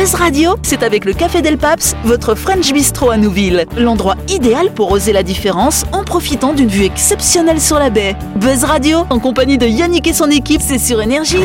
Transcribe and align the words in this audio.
Buzz 0.00 0.14
Radio, 0.14 0.56
c'est 0.62 0.82
avec 0.82 1.04
le 1.04 1.12
Café 1.12 1.42
Del 1.42 1.58
Paps, 1.58 1.94
votre 2.04 2.34
French 2.34 2.72
Bistro 2.72 3.10
à 3.10 3.18
Nouville. 3.18 3.66
L'endroit 3.76 4.14
idéal 4.28 4.72
pour 4.72 4.90
oser 4.92 5.12
la 5.12 5.22
différence 5.22 5.84
en 5.92 6.04
profitant 6.04 6.54
d'une 6.54 6.70
vue 6.70 6.84
exceptionnelle 6.84 7.60
sur 7.60 7.78
la 7.78 7.90
baie. 7.90 8.16
Buzz 8.36 8.64
Radio, 8.64 9.04
en 9.10 9.18
compagnie 9.18 9.58
de 9.58 9.66
Yannick 9.66 10.06
et 10.06 10.14
son 10.14 10.30
équipe, 10.30 10.62
c'est 10.66 10.78
sur 10.78 11.02
Énergie. 11.02 11.44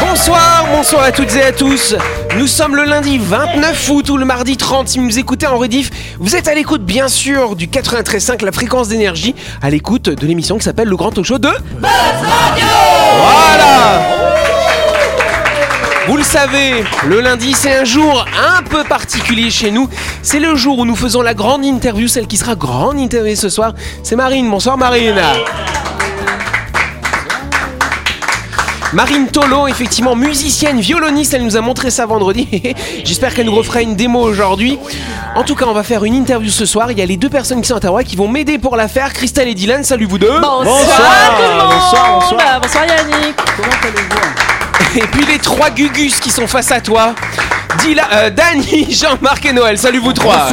Bonsoir, 0.00 0.66
bonsoir 0.74 1.04
à 1.04 1.12
toutes 1.12 1.32
et 1.36 1.42
à 1.42 1.52
tous. 1.52 1.94
Nous 2.38 2.48
sommes 2.48 2.74
le 2.74 2.82
lundi 2.86 3.18
29 3.18 3.90
août 3.90 4.10
ou 4.10 4.16
le 4.16 4.24
mardi 4.24 4.56
30 4.56 4.88
si 4.88 4.98
vous 4.98 5.20
écoutez 5.20 5.46
en 5.46 5.58
rediff. 5.58 5.92
Vous 6.18 6.34
êtes 6.34 6.48
à 6.48 6.56
l'écoute 6.56 6.84
bien 6.84 7.06
sûr 7.06 7.54
du 7.54 7.68
93.5 7.68 8.44
la 8.44 8.50
fréquence 8.50 8.88
d'énergie, 8.88 9.36
à 9.62 9.70
l'écoute 9.70 10.08
de 10.08 10.26
l'émission 10.26 10.58
qui 10.58 10.64
s'appelle 10.64 10.88
le 10.88 10.96
grand 10.96 11.12
talk 11.12 11.24
show 11.24 11.38
de 11.38 11.50
Buzz 11.78 11.88
Radio. 12.20 12.66
Voilà. 13.22 14.13
Vous 16.06 16.16
le 16.18 16.22
savez, 16.22 16.84
le 17.06 17.20
lundi 17.20 17.54
c'est 17.54 17.74
un 17.78 17.84
jour 17.84 18.26
un 18.58 18.62
peu 18.62 18.84
particulier 18.84 19.50
chez 19.50 19.70
nous. 19.70 19.88
C'est 20.22 20.38
le 20.38 20.54
jour 20.54 20.78
où 20.78 20.84
nous 20.84 20.96
faisons 20.96 21.22
la 21.22 21.32
grande 21.32 21.64
interview, 21.64 22.08
celle 22.08 22.26
qui 22.26 22.36
sera 22.36 22.54
grande 22.54 22.98
interview 22.98 23.34
ce 23.34 23.48
soir. 23.48 23.72
C'est 24.02 24.16
Marine. 24.16 24.50
Bonsoir 24.50 24.76
Marine. 24.76 25.20
Marine 28.92 29.26
Tolo, 29.28 29.66
effectivement 29.66 30.14
musicienne, 30.14 30.78
violoniste, 30.78 31.34
elle 31.34 31.42
nous 31.42 31.56
a 31.56 31.60
montré 31.62 31.90
ça 31.90 32.06
vendredi. 32.06 32.74
J'espère 33.04 33.34
qu'elle 33.34 33.46
nous 33.46 33.54
refera 33.54 33.80
une 33.80 33.96
démo 33.96 34.20
aujourd'hui. 34.20 34.78
En 35.34 35.42
tout 35.42 35.56
cas, 35.56 35.64
on 35.66 35.72
va 35.72 35.82
faire 35.82 36.04
une 36.04 36.14
interview 36.14 36.50
ce 36.50 36.64
soir. 36.66 36.92
Il 36.92 36.98
y 36.98 37.02
a 37.02 37.06
les 37.06 37.16
deux 37.16 37.30
personnes 37.30 37.60
qui 37.62 37.68
sont 37.68 37.74
à 37.74 37.78
Ottawa 37.78 38.04
qui 38.04 38.14
vont 38.14 38.28
m'aider 38.28 38.58
pour 38.58 38.76
la 38.76 38.86
faire. 38.86 39.12
Christelle 39.12 39.48
et 39.48 39.54
Dylan, 39.54 39.82
salut 39.82 40.06
vous 40.06 40.18
deux. 40.18 40.28
Bonsoir, 40.28 40.64
Bonsoir, 40.64 41.36
tout 41.36 41.42
le 41.42 41.48
monde. 41.48 41.72
bonsoir, 41.72 42.20
bonsoir. 42.20 42.60
Bonsoir 42.60 42.84
Yannick. 42.86 44.53
Et 44.96 45.00
puis 45.10 45.26
les 45.26 45.38
trois 45.38 45.70
Gugus 45.70 46.20
qui 46.20 46.30
sont 46.30 46.46
face 46.46 46.70
à 46.70 46.80
toi. 46.80 47.16
Dylan, 47.80 48.06
euh, 48.12 48.30
Dany, 48.30 48.86
Jean-Marc 48.90 49.44
et 49.46 49.52
Noël. 49.52 49.76
Salut 49.76 49.98
vous 49.98 50.12
trois. 50.12 50.46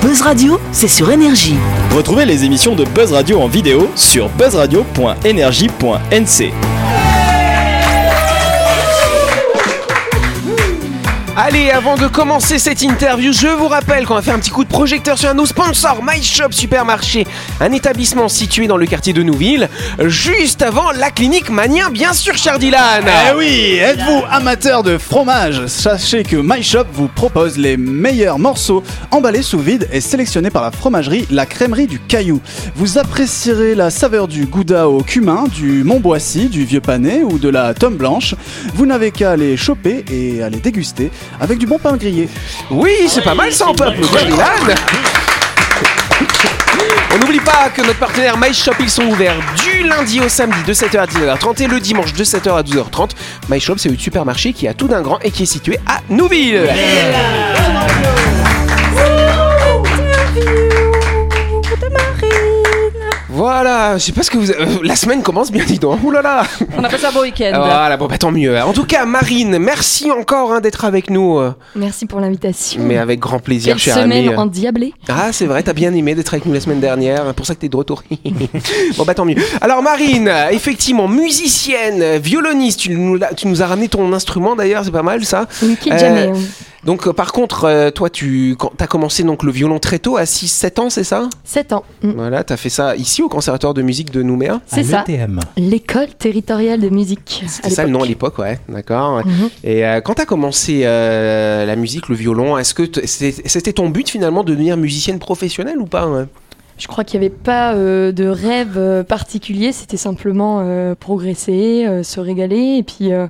Buzz 0.00 0.22
Radio, 0.22 0.58
c'est 0.72 0.88
sur 0.88 1.10
Énergie. 1.10 1.58
Retrouvez 1.94 2.24
les 2.24 2.44
émissions 2.44 2.74
de 2.74 2.84
Buzz 2.84 3.12
Radio 3.12 3.42
en 3.42 3.48
vidéo 3.48 3.90
sur 3.94 4.30
buzzradio.energie.nc. 4.30 6.75
Allez, 11.38 11.70
avant 11.70 11.96
de 11.96 12.06
commencer 12.06 12.58
cette 12.58 12.80
interview, 12.80 13.30
je 13.30 13.48
vous 13.48 13.68
rappelle 13.68 14.06
qu'on 14.06 14.14
va 14.14 14.22
faire 14.22 14.34
un 14.34 14.38
petit 14.38 14.50
coup 14.50 14.64
de 14.64 14.70
projecteur 14.70 15.18
sur 15.18 15.28
un 15.28 15.32
de 15.32 15.36
nos 15.36 15.44
sponsors, 15.44 16.02
My 16.02 16.22
Shop 16.22 16.50
Supermarché, 16.50 17.26
un 17.60 17.72
établissement 17.72 18.30
situé 18.30 18.66
dans 18.66 18.78
le 18.78 18.86
quartier 18.86 19.12
de 19.12 19.22
Nouville, 19.22 19.68
juste 20.06 20.62
avant 20.62 20.92
la 20.92 21.10
clinique 21.10 21.50
Mania, 21.50 21.90
bien 21.90 22.14
sûr, 22.14 22.38
cher 22.38 22.58
Dylan. 22.58 23.04
Eh 23.04 23.36
oui, 23.36 23.74
êtes-vous 23.74 24.22
amateur 24.30 24.82
de 24.82 24.96
fromage? 24.96 25.66
Sachez 25.66 26.22
que 26.22 26.36
My 26.36 26.62
Shop 26.62 26.86
vous 26.90 27.08
propose 27.08 27.58
les 27.58 27.76
meilleurs 27.76 28.38
morceaux 28.38 28.82
emballés 29.10 29.42
sous 29.42 29.58
vide 29.58 29.90
et 29.92 30.00
sélectionnés 30.00 30.48
par 30.48 30.62
la 30.62 30.70
fromagerie 30.70 31.26
La 31.30 31.44
Crèmerie 31.44 31.86
du 31.86 31.98
Caillou. 31.98 32.40
Vous 32.76 32.96
apprécierez 32.96 33.74
la 33.74 33.90
saveur 33.90 34.26
du 34.26 34.46
gouda 34.46 34.88
au 34.88 35.02
cumin, 35.02 35.44
du 35.54 35.84
Montboissy, 35.84 36.48
du 36.48 36.64
Vieux 36.64 36.80
Pané 36.80 37.22
ou 37.22 37.38
de 37.38 37.50
la 37.50 37.74
Tome 37.74 37.96
Blanche. 37.96 38.34
Vous 38.72 38.86
n'avez 38.86 39.10
qu'à 39.10 39.36
les 39.36 39.58
choper 39.58 40.02
et 40.10 40.42
à 40.42 40.48
les 40.48 40.60
déguster 40.60 41.10
avec 41.40 41.58
du 41.58 41.66
bon 41.66 41.78
pain 41.78 41.96
grillé. 41.96 42.28
Oui, 42.70 42.92
c'est 43.08 43.22
pas 43.22 43.34
mal 43.34 43.52
ça, 43.52 43.66
on 43.68 43.74
peut 43.74 43.84
applaudir 43.84 44.24
Dylan. 44.26 44.74
On 47.14 47.18
n'oublie 47.18 47.40
pas 47.40 47.70
que 47.74 47.82
notre 47.82 47.98
partenaire 47.98 48.36
My 48.36 48.52
Shop, 48.52 48.72
ils 48.80 48.90
sont 48.90 49.04
ouverts 49.04 49.36
du 49.56 49.82
lundi 49.84 50.20
au 50.20 50.28
samedi 50.28 50.62
de 50.66 50.74
7h 50.74 50.98
à 50.98 51.06
19h30 51.06 51.62
et 51.62 51.66
le 51.66 51.80
dimanche 51.80 52.12
de 52.12 52.24
7h 52.24 52.56
à 52.56 52.62
12h30. 52.62 53.10
My 53.48 53.60
Shop, 53.60 53.74
c'est 53.78 53.88
le 53.88 53.96
supermarché 53.96 54.52
qui 54.52 54.68
a 54.68 54.74
tout 54.74 54.88
d'un 54.88 55.02
grand 55.02 55.18
et 55.20 55.30
qui 55.30 55.44
est 55.44 55.46
situé 55.46 55.78
à 55.86 56.00
Nouville. 56.10 56.68
Voilà, 63.36 63.98
je 63.98 64.02
sais 64.02 64.12
pas 64.12 64.22
ce 64.22 64.30
que 64.30 64.38
vous. 64.38 64.50
euh, 64.50 64.66
la 64.82 64.96
semaine 64.96 65.22
commence 65.22 65.52
bien, 65.52 65.62
dis 65.64 65.78
donc. 65.78 66.02
Ouh 66.02 66.10
là 66.10 66.22
là. 66.22 66.42
On 66.78 66.82
a 66.82 66.88
passé 66.88 67.04
un 67.04 67.12
beau 67.12 67.20
week-end. 67.20 67.52
Voilà, 67.54 67.96
bon, 67.98 68.06
bah 68.06 68.16
tant 68.16 68.30
mieux. 68.30 68.58
En 68.62 68.72
tout 68.72 68.84
cas, 68.86 69.04
Marine, 69.04 69.58
merci 69.58 70.10
encore 70.10 70.54
hein, 70.54 70.60
d'être 70.60 70.86
avec 70.86 71.10
nous. 71.10 71.38
euh, 71.38 71.52
Merci 71.74 72.06
pour 72.06 72.18
l'invitation. 72.20 72.80
Mais 72.82 72.96
avec 72.96 73.20
grand 73.20 73.38
plaisir, 73.38 73.74
Quelle 73.74 73.82
cher 73.82 73.94
semaine 73.96 74.28
ami. 74.28 74.36
endiablée. 74.36 74.94
Ah, 75.08 75.32
c'est 75.32 75.44
vrai, 75.44 75.62
t'as 75.62 75.74
bien 75.74 75.92
aimé 75.92 76.14
d'être 76.14 76.32
avec 76.32 76.46
nous 76.46 76.54
la 76.54 76.60
semaine 76.60 76.80
dernière. 76.80 77.34
Pour 77.34 77.44
ça 77.44 77.54
que 77.54 77.60
t'es 77.60 77.68
de 77.68 77.76
retour. 77.76 78.02
bon, 78.96 79.04
bah 79.04 79.12
tant 79.14 79.26
mieux. 79.26 79.36
Alors, 79.60 79.82
Marine, 79.82 80.32
effectivement, 80.50 81.06
musicienne, 81.06 82.16
violoniste. 82.18 82.80
Tu 82.80 82.90
nous, 82.90 83.16
l'as- 83.16 83.34
tu 83.34 83.48
nous 83.48 83.62
as 83.62 83.66
ramené 83.66 83.88
ton 83.88 84.12
instrument 84.14 84.56
d'ailleurs, 84.56 84.82
c'est 84.84 84.90
pas 84.90 85.02
mal 85.02 85.24
ça. 85.26 85.46
Une 85.62 85.76
quitte 85.76 85.92
Euh, 85.92 85.98
jamais. 85.98 86.28
hein. 86.28 86.32
Donc, 86.86 87.08
euh, 87.08 87.12
par 87.12 87.32
contre, 87.32 87.64
euh, 87.64 87.90
toi, 87.90 88.08
tu 88.08 88.56
as 88.78 88.86
commencé 88.86 89.24
donc 89.24 89.42
le 89.42 89.50
violon 89.50 89.80
très 89.80 89.98
tôt, 89.98 90.16
à 90.16 90.22
6-7 90.22 90.80
ans, 90.80 90.88
c'est 90.88 91.02
ça? 91.02 91.28
7 91.42 91.72
ans. 91.72 91.84
Mm. 92.02 92.10
Voilà, 92.12 92.44
t'as 92.44 92.56
fait 92.56 92.68
ça 92.68 92.94
ici 92.94 93.22
au 93.22 93.28
Conservatoire 93.28 93.74
de 93.74 93.82
musique 93.82 94.12
de 94.12 94.22
Nouméa? 94.22 94.60
C'est 94.66 94.84
ça. 94.84 95.04
L'école 95.56 96.14
territoriale 96.16 96.80
de 96.80 96.88
musique. 96.88 97.42
C'était 97.48 97.70
ça 97.70 97.84
le 97.84 97.90
nom 97.90 98.02
à 98.02 98.06
l'époque, 98.06 98.38
ouais, 98.38 98.60
d'accord. 98.68 99.18
Mhm. 99.26 99.50
Et 99.64 99.84
euh, 99.84 100.00
quand 100.00 100.14
t'as 100.14 100.26
commencé 100.26 100.82
euh, 100.84 101.66
la 101.66 101.74
musique, 101.74 102.08
le 102.08 102.14
violon, 102.14 102.56
est-ce 102.56 102.72
que 102.72 102.84
c'était 103.04 103.48
c'était 103.48 103.72
ton 103.72 103.88
but 103.88 104.08
finalement 104.08 104.44
de 104.44 104.52
devenir 104.52 104.76
musicienne 104.76 105.18
professionnelle 105.18 105.78
ou 105.78 105.86
pas 105.86 106.04
hein 106.04 106.28
Je 106.78 106.86
crois 106.86 107.02
qu'il 107.02 107.18
n'y 107.18 107.26
avait 107.26 107.34
pas 107.34 107.74
euh, 107.74 108.12
de 108.12 108.26
rêve 108.28 108.74
euh, 108.76 109.02
particulier, 109.02 109.72
c'était 109.72 109.96
simplement 109.96 110.60
euh, 110.60 110.94
progresser, 110.94 111.84
euh, 111.86 112.04
se 112.04 112.20
régaler. 112.20 112.76
Et 112.78 112.82
puis, 112.84 113.12
euh, 113.12 113.26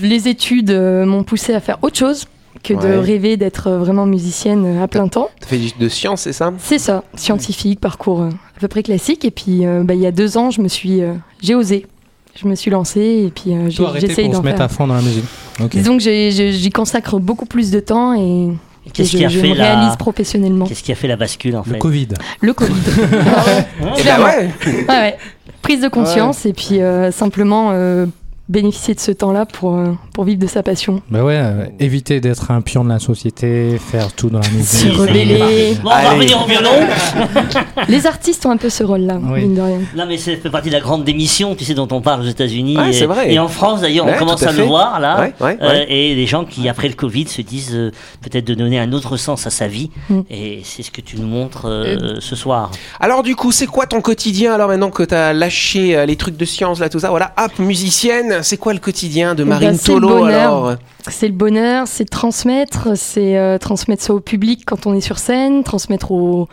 les 0.00 0.28
études 0.28 0.70
euh, 0.70 1.04
m'ont 1.06 1.24
poussé 1.24 1.54
à 1.54 1.60
faire 1.60 1.78
autre 1.82 1.96
chose 1.98 2.26
que 2.62 2.74
de 2.74 2.96
rêver 2.96 3.36
d'être 3.36 3.66
euh, 3.68 3.78
vraiment 3.78 4.06
musicienne 4.06 4.78
à 4.80 4.86
plein 4.86 5.08
temps. 5.08 5.28
Fait 5.46 5.56
du- 5.58 5.72
de 5.78 5.88
sciences, 5.88 6.22
c'est 6.22 6.32
ça? 6.32 6.52
C'est 6.58 6.78
ça, 6.78 7.02
scientifique, 7.14 7.80
parcours 7.80 8.22
euh, 8.22 8.28
à 8.56 8.60
peu 8.60 8.68
près 8.68 8.82
classique. 8.82 9.24
Et 9.24 9.30
puis, 9.32 9.66
euh, 9.66 9.82
bah, 9.82 9.94
il 9.94 10.00
y 10.00 10.06
a 10.06 10.12
deux 10.12 10.36
ans, 10.36 10.50
je 10.50 10.60
me 10.60 10.68
suis, 10.68 11.02
euh, 11.02 11.14
j'ai 11.42 11.54
osé. 11.54 11.86
Je 12.40 12.46
me 12.48 12.54
suis 12.54 12.70
lancée 12.70 13.24
et 13.26 13.30
puis 13.34 13.54
euh, 13.54 13.68
j'ai- 13.68 13.84
j'essaye 14.00 14.24
pour 14.26 14.34
se 14.34 14.38
d'en 14.38 14.42
mettre 14.44 14.56
faire. 14.58 14.66
à 14.66 14.68
fond 14.68 14.86
dans 14.86 14.94
la 14.94 15.02
musique. 15.02 15.24
Ok. 15.60 15.70
Disons 15.70 15.98
que 15.98 16.02
j'y 16.02 16.70
consacre 16.70 17.18
beaucoup 17.18 17.44
plus 17.46 17.70
de 17.70 17.80
temps 17.80 18.14
et, 18.14 18.48
Qu'est-ce 18.94 19.10
qui 19.12 19.18
je, 19.18 19.24
a 19.26 19.28
je 19.28 19.38
fait 19.38 19.50
me 19.50 19.54
la 19.54 19.74
réalise 19.76 19.96
professionnellement. 19.96 20.64
Qu'est-ce 20.66 20.82
qui 20.82 20.90
a 20.92 20.94
fait 20.96 21.06
la 21.08 21.16
bascule 21.16 21.54
en 21.56 21.62
Le 21.66 21.72
fait? 21.74 21.78
Covid. 21.78 22.08
Le 22.40 22.52
Covid. 22.52 22.72
Eh 23.80 23.84
ben 23.84 23.94
Clairement. 23.96 24.24
ouais. 24.26 24.50
Ouais, 24.66 24.84
ouais. 24.88 25.16
Prise 25.62 25.80
de 25.82 25.88
conscience 25.88 26.46
et 26.46 26.52
puis 26.52 26.80
euh, 26.80 27.10
simplement 27.12 27.68
euh, 27.72 28.06
bénéficier 28.48 28.94
de 28.94 29.00
ce 29.00 29.12
temps-là 29.12 29.46
pour, 29.46 29.76
euh, 29.76 29.92
pour 30.14 30.24
vivre 30.24 30.40
de 30.40 30.46
sa 30.46 30.62
passion. 30.62 31.00
Bah 31.10 31.22
ouais, 31.24 31.38
euh, 31.38 31.66
éviter 31.80 32.20
d'être 32.20 32.50
un 32.50 32.60
pion 32.60 32.84
de 32.84 32.88
la 32.90 32.98
société, 32.98 33.78
faire 33.78 34.12
tout 34.12 34.30
dans 34.30 34.38
la 34.40 34.44
Se 34.64 34.86
musique. 34.86 34.92
rebeller. 34.92 35.74
Bon, 35.82 35.90
on 35.90 36.02
va 36.02 36.10
revenir 36.10 36.42
au 36.42 36.46
violon. 36.46 36.70
Les 37.88 38.06
artistes 38.06 38.44
ont 38.46 38.50
un 38.50 38.56
peu 38.56 38.68
ce 38.70 38.84
rôle-là, 38.84 39.18
Oui. 39.22 39.42
mine 39.42 39.54
de 39.54 39.60
rien. 39.60 39.78
Non, 39.96 40.04
mais 40.06 40.18
ça 40.18 40.32
fait 40.36 40.50
partie 40.50 40.68
de 40.68 40.74
la 40.74 40.80
grande 40.80 41.04
démission, 41.04 41.54
tu 41.54 41.64
sais, 41.64 41.74
dont 41.74 41.88
on 41.90 42.00
parle 42.00 42.22
aux 42.22 42.26
États-Unis. 42.28 42.76
Ouais, 42.76 42.90
et, 42.90 42.92
c'est 42.92 43.06
vrai. 43.06 43.32
et 43.32 43.38
en 43.38 43.48
France, 43.48 43.80
d'ailleurs, 43.80 44.06
Ouais, 44.06 44.12
on 44.16 44.18
commence 44.18 44.42
à 44.42 44.52
le 44.52 44.62
voir, 44.64 45.00
là. 45.00 45.20
Ouais, 45.20 45.34
ouais, 45.40 45.58
Euh, 45.62 45.84
et 45.88 46.14
les 46.14 46.26
gens 46.26 46.44
qui, 46.44 46.68
après 46.68 46.88
le 46.88 46.94
Covid, 46.94 47.28
se 47.28 47.42
disent 47.42 47.74
euh, 47.74 47.90
peut-être 48.22 48.44
de 48.46 48.54
donner 48.54 48.78
un 48.78 48.92
autre 48.92 49.16
sens 49.16 49.46
à 49.46 49.50
sa 49.50 49.68
vie. 49.68 49.90
Mm. 50.10 50.20
Et 50.30 50.60
c'est 50.64 50.82
ce 50.82 50.90
que 50.90 51.00
tu 51.00 51.16
nous 51.18 51.26
montres 51.26 51.62
euh, 51.66 52.16
ce 52.20 52.36
soir. 52.36 52.70
Alors 53.00 53.22
du 53.22 53.36
coup, 53.36 53.52
c'est 53.52 53.66
quoi 53.66 53.86
ton 53.86 54.00
quotidien 54.00 54.52
alors 54.54 54.68
maintenant 54.68 54.90
que 54.90 55.02
t'as 55.04 55.32
lâché 55.32 55.96
euh, 55.96 56.06
les 56.06 56.16
trucs 56.16 56.36
de 56.36 56.44
science 56.44 56.80
là 56.80 56.88
tout 56.88 56.98
ça? 56.98 57.10
Voilà, 57.10 57.32
hop, 57.42 57.58
musicienne, 57.58 58.41
c'est 58.42 58.56
quoi 58.56 58.72
le 58.72 58.78
quotidien 58.78 59.34
de 59.34 59.42
Eh 59.42 59.46
Marine 59.46 59.70
ben, 59.70 59.78
Tolo 59.78 60.08
bonheur. 60.08 60.34
alors 60.66 60.74
C'est 61.08 61.26
le 61.28 61.34
bonheur, 61.34 61.86
c'est 61.86 62.04
de 62.04 62.08
transmettre, 62.10 62.96
c'est 62.96 63.36
euh, 63.38 63.58
transmettre 63.58 64.02
ça 64.02 64.14
au 64.14 64.20
public 64.20 64.64
quand 64.66 64.86
on 64.86 64.94
est 64.94 65.00
sur 65.00 65.18
scène, 65.18 65.62
transmettre 65.64 66.10
aux 66.12 66.48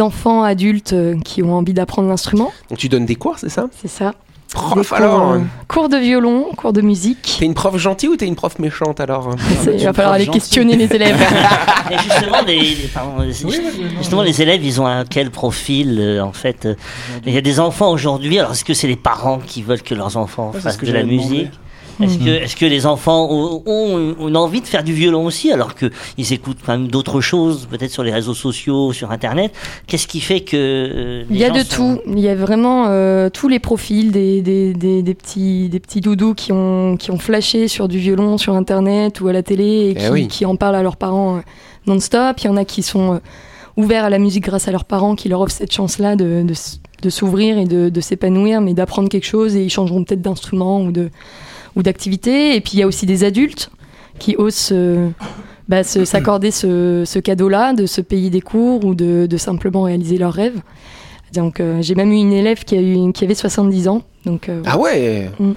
enfants, 0.00 0.42
adultes 0.42 0.92
euh, 0.92 1.18
qui 1.20 1.42
ont 1.42 1.54
envie 1.54 1.74
d'apprendre 1.74 2.08
l'instrument, 2.08 2.52
Donc 2.70 2.78
tu 2.78 2.88
donnes 2.88 3.06
des 3.06 3.16
cours, 3.16 3.38
c'est 3.38 3.48
ça? 3.50 3.66
C'est 3.80 3.88
ça. 3.88 4.14
Prof 4.54 4.78
Des 4.78 4.84
cours, 4.86 4.96
alors 4.96 5.36
cours 5.68 5.88
de 5.88 5.96
violon, 5.96 6.46
cours 6.56 6.72
de 6.72 6.80
musique. 6.80 7.36
T'es 7.38 7.44
une 7.44 7.54
prof 7.54 7.76
gentille 7.76 8.08
ou 8.08 8.16
t'es 8.16 8.26
une 8.26 8.36
prof 8.36 8.58
méchante 8.58 9.00
alors 9.00 9.30
C'est- 9.62 9.74
Il 9.76 9.84
va 9.84 9.92
falloir 9.92 10.14
aller 10.14 10.26
questionner 10.28 10.76
les 10.76 10.90
élèves. 10.94 11.16
Et 11.90 11.98
justement, 11.98 12.40
les, 12.46 12.60
les- 12.60 12.74
pardon, 12.94 13.24
justement, 13.98 14.22
les 14.22 14.40
élèves, 14.40 14.64
ils 14.64 14.80
ont 14.80 14.86
un 14.86 15.04
quel 15.04 15.30
profil 15.30 15.98
euh, 16.00 16.20
en 16.22 16.32
fait 16.32 16.64
euh, 16.66 16.74
Il 17.26 17.34
y 17.34 17.36
a 17.36 17.40
des 17.42 17.60
enfants 17.60 17.90
aujourd'hui. 17.90 18.38
Alors, 18.38 18.52
est-ce 18.52 18.64
que 18.64 18.74
c'est 18.74 18.86
les 18.88 18.96
parents 18.96 19.38
qui 19.38 19.62
veulent 19.62 19.82
que 19.82 19.94
leurs 19.94 20.16
enfants 20.16 20.52
fassent 20.52 20.78
de 20.78 20.92
la 20.92 21.02
demander. 21.02 21.50
Musique 22.00 22.26
Est-ce 22.26 22.56
que, 22.56 22.66
les 22.66 22.86
enfants 22.86 23.28
ont, 23.30 23.62
ont, 23.66 24.14
ont 24.18 24.34
envie 24.34 24.60
de 24.60 24.66
faire 24.66 24.82
du 24.84 24.92
violon 24.92 25.24
aussi, 25.26 25.52
alors 25.52 25.74
qu'ils 25.74 26.32
écoutent 26.32 26.58
quand 26.64 26.72
même 26.72 26.88
d'autres 26.88 27.20
choses, 27.20 27.66
peut-être 27.70 27.90
sur 27.90 28.02
les 28.02 28.12
réseaux 28.12 28.34
sociaux, 28.34 28.92
sur 28.92 29.10
Internet? 29.10 29.52
Qu'est-ce 29.86 30.06
qui 30.06 30.20
fait 30.20 30.40
que 30.40 30.56
euh, 30.56 31.24
Il 31.30 31.36
y 31.36 31.44
a 31.44 31.50
de 31.50 31.60
sont- 31.60 31.96
tout. 31.96 32.00
Il 32.12 32.20
y 32.20 32.28
a 32.28 32.34
vraiment 32.34 32.86
euh, 32.88 33.28
tous 33.30 33.48
les 33.48 33.58
profils 33.58 34.10
des, 34.10 34.42
des, 34.42 34.72
des, 34.74 35.02
des 35.02 35.14
petits, 35.14 35.68
des 35.68 35.80
petits 35.80 36.00
doudous 36.00 36.34
qui 36.34 36.52
ont, 36.52 36.96
qui 36.96 37.10
ont 37.10 37.18
flashé 37.18 37.68
sur 37.68 37.88
du 37.88 37.98
violon 37.98 38.38
sur 38.38 38.54
Internet 38.54 39.20
ou 39.20 39.28
à 39.28 39.32
la 39.32 39.42
télé 39.42 39.64
et 39.64 39.90
Eh 39.90 39.94
qui, 39.94 40.08
oui. 40.10 40.28
qui 40.28 40.46
en 40.46 40.56
parlent 40.56 40.76
à 40.76 40.82
leurs 40.82 40.96
parents 40.96 41.36
euh, 41.36 41.40
non-stop. 41.86 42.36
Il 42.40 42.46
y 42.46 42.48
en 42.48 42.56
a 42.56 42.64
qui 42.64 42.82
sont 42.82 43.14
euh, 43.14 43.18
ouverts 43.76 44.04
à 44.04 44.10
la 44.10 44.18
musique 44.18 44.44
grâce 44.44 44.68
à 44.68 44.72
leurs 44.72 44.84
parents 44.84 45.14
qui 45.16 45.28
leur 45.28 45.40
offrent 45.40 45.52
cette 45.52 45.72
chance-là 45.72 46.16
de, 46.16 46.42
de, 46.44 46.52
s- 46.52 46.80
de 47.02 47.10
s'ouvrir 47.10 47.58
et 47.58 47.64
de, 47.64 47.88
de 47.88 48.00
s'épanouir, 48.00 48.60
mais 48.60 48.72
d'apprendre 48.72 49.08
quelque 49.08 49.26
chose 49.26 49.56
et 49.56 49.62
ils 49.64 49.70
changeront 49.70 50.04
peut-être 50.04 50.22
d'instrument 50.22 50.80
ou 50.80 50.92
de 50.92 51.10
ou 51.76 51.82
d'activité. 51.82 52.56
Et 52.56 52.60
puis 52.60 52.72
il 52.74 52.80
y 52.80 52.82
a 52.82 52.86
aussi 52.86 53.06
des 53.06 53.24
adultes 53.24 53.70
qui 54.18 54.36
osent 54.36 54.70
euh, 54.72 55.08
bah, 55.68 55.82
se- 55.84 56.04
s'accorder 56.04 56.50
ce, 56.50 57.02
ce 57.06 57.18
cadeau-là, 57.18 57.72
de 57.72 57.86
se 57.86 58.00
payer 58.00 58.30
des 58.30 58.40
cours 58.40 58.84
ou 58.84 58.94
de, 58.94 59.26
de 59.26 59.36
simplement 59.36 59.82
réaliser 59.82 60.18
leurs 60.18 60.32
rêves. 60.32 60.60
Donc 61.34 61.58
euh, 61.60 61.78
j'ai 61.82 61.94
même 61.94 62.12
eu 62.12 62.16
une 62.16 62.32
élève 62.32 62.62
qui, 62.64 62.76
a 62.76 62.80
eu, 62.80 63.12
qui 63.12 63.24
avait 63.24 63.34
70 63.34 63.88
ans. 63.88 64.02
Donc 64.24 64.48
euh, 64.48 64.62
Ah 64.66 64.78
ouais 64.78 65.30
Mm. 65.40 65.52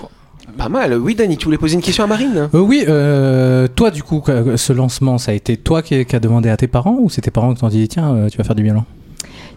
Pas 0.57 0.69
mal. 0.69 0.97
Oui, 0.97 1.13
Dani, 1.13 1.37
tu 1.37 1.45
voulais 1.45 1.57
poser 1.57 1.75
une 1.75 1.81
question 1.81 2.03
à 2.05 2.07
Marine 2.07 2.49
Euh, 2.55 2.59
oui, 2.59 2.83
euh, 2.87 3.67
toi 3.75 3.91
du 3.91 4.01
coup, 4.01 4.23
ce 4.55 4.73
lancement, 4.73 5.17
ça 5.19 5.31
a 5.31 5.35
été 5.35 5.55
toi 5.57 5.81
qui, 5.83 6.03
qui 6.05 6.15
a 6.15 6.19
demandé 6.19 6.49
à 6.49 6.57
tes 6.57 6.67
parents 6.67 6.97
ou 6.99 7.09
c'est 7.11 7.21
tes 7.21 7.29
parents 7.31 7.53
qui 7.53 7.59
t'ont 7.61 7.67
dit 7.67 7.87
tiens, 7.87 8.11
euh, 8.15 8.29
tu 8.29 8.37
vas 8.39 8.43
faire 8.43 8.55
du 8.55 8.63
violon? 8.63 8.83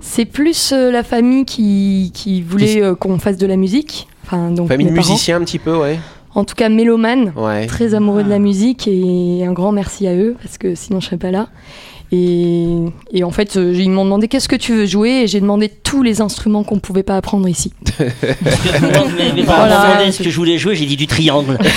C'est 0.03 0.25
plus 0.27 0.73
euh, 0.73 0.91
la 0.91 1.03
famille 1.03 1.45
qui, 1.47 2.11
qui 2.13 2.43
voulait 2.43 2.83
euh, 2.83 2.95
qu'on 2.95 3.19
fasse 3.19 3.37
de 3.39 3.47
la 3.47 3.57
musique. 3.57 4.09
Enfin, 4.25 4.51
donc 4.51 4.69
Famille 4.69 4.89
de 4.89 4.93
musiciens 4.93 5.37
un 5.37 5.45
petit 5.45 5.59
peu, 5.59 5.75
ouais. 5.77 5.99
En 6.35 6.45
tout 6.45 6.55
cas, 6.55 6.69
mélomane. 6.69 7.33
Ouais. 7.37 7.67
très 7.67 7.95
amoureux 7.95 8.23
de 8.23 8.29
la 8.29 8.39
musique 8.39 8.87
et 8.87 9.45
un 9.45 9.53
grand 9.53 9.73
merci 9.73 10.07
à 10.07 10.15
eux 10.15 10.37
parce 10.41 10.59
que 10.59 10.75
sinon 10.75 11.01
je 11.01 11.07
serais 11.07 11.17
pas 11.17 11.31
là. 11.31 11.49
Et, 12.13 12.67
et 13.13 13.23
en 13.23 13.31
fait, 13.31 13.57
euh, 13.57 13.73
ils 13.73 13.91
m'ont 13.91 14.05
demandé 14.05 14.27
qu'est-ce 14.27 14.49
que 14.49 14.57
tu 14.57 14.75
veux 14.75 14.87
jouer? 14.87 15.23
Et 15.23 15.27
j'ai 15.29 15.41
demandé 15.41 15.69
tous 15.69 16.03
les 16.03 16.21
instruments 16.21 16.65
qu'on 16.65 16.81
pouvait 16.81 17.03
pas 17.05 17.17
apprendre 17.17 17.47
ici. 17.49 17.73
Parents 17.99 19.07
Voilà. 19.45 19.79
m'ont 19.79 19.95
demandé 19.95 20.13
ce 20.13 20.23
que 20.23 20.31
je 20.31 20.37
voulais 20.37 20.59
jouer, 20.59 20.75
j'ai 20.75 20.87
dit 20.87 20.97
du 20.97 21.07
triangle. 21.07 21.57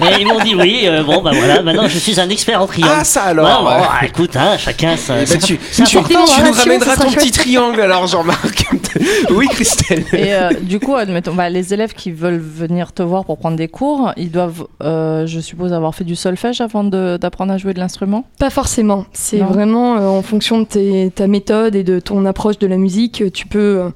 Et 0.00 0.20
ils 0.20 0.26
m'ont 0.26 0.40
dit 0.42 0.54
oui, 0.56 0.80
euh, 0.86 1.04
bon 1.04 1.22
bah 1.22 1.30
voilà, 1.32 1.62
maintenant 1.62 1.86
je 1.86 1.96
suis 1.98 2.18
un 2.18 2.28
expert 2.28 2.60
en 2.60 2.66
triangle. 2.66 2.92
Ah, 2.98 3.04
ça 3.04 3.22
alors 3.24 3.46
Ouais, 3.46 3.70
bon, 3.76 3.80
ouais. 3.82 3.86
ah, 4.00 4.04
écoute, 4.06 4.34
hein, 4.36 4.56
chacun 4.58 4.96
ça. 4.96 5.14
Ben, 5.16 5.24
tu, 5.38 5.58
c'est 5.70 5.84
tu- 5.84 5.96
nous 5.98 6.52
ramèneras 6.56 6.96
ton 6.96 7.10
petit 7.12 7.30
triangle 7.30 7.80
alors, 7.80 8.06
Jean-Marc. 8.08 8.64
oui, 9.30 9.46
Christelle. 9.48 10.04
Et 10.12 10.34
euh, 10.34 10.50
du 10.60 10.80
coup, 10.80 10.96
admettons, 10.96 11.34
bah, 11.34 11.50
les 11.50 11.72
élèves 11.72 11.92
qui 11.92 12.10
veulent 12.10 12.40
venir 12.40 12.92
te 12.92 13.02
voir 13.02 13.24
pour 13.24 13.38
prendre 13.38 13.56
des 13.56 13.68
cours, 13.68 14.12
ils 14.16 14.30
doivent, 14.30 14.66
euh, 14.82 15.26
je 15.26 15.38
suppose, 15.38 15.72
avoir 15.72 15.94
fait 15.94 16.04
du 16.04 16.16
solfège 16.16 16.60
avant 16.60 16.82
d'apprendre 16.82 17.52
à 17.52 17.58
jouer 17.58 17.72
de 17.74 17.78
l'instrument? 17.78 18.24
Pas 18.40 18.50
forcément. 18.50 19.01
C'est 19.12 19.38
vraiment 19.38 19.96
euh, 19.96 20.06
en 20.08 20.22
fonction 20.22 20.60
de 20.60 20.64
tes- 20.64 21.10
ta 21.14 21.26
méthode 21.26 21.74
et 21.74 21.82
de 21.84 22.00
ton 22.00 22.24
approche 22.26 22.58
de 22.58 22.66
la 22.66 22.76
musique. 22.76 23.22
euh, 23.22 23.30
Tu 23.30 23.46
peux 23.46 23.58
euh, 23.80 23.88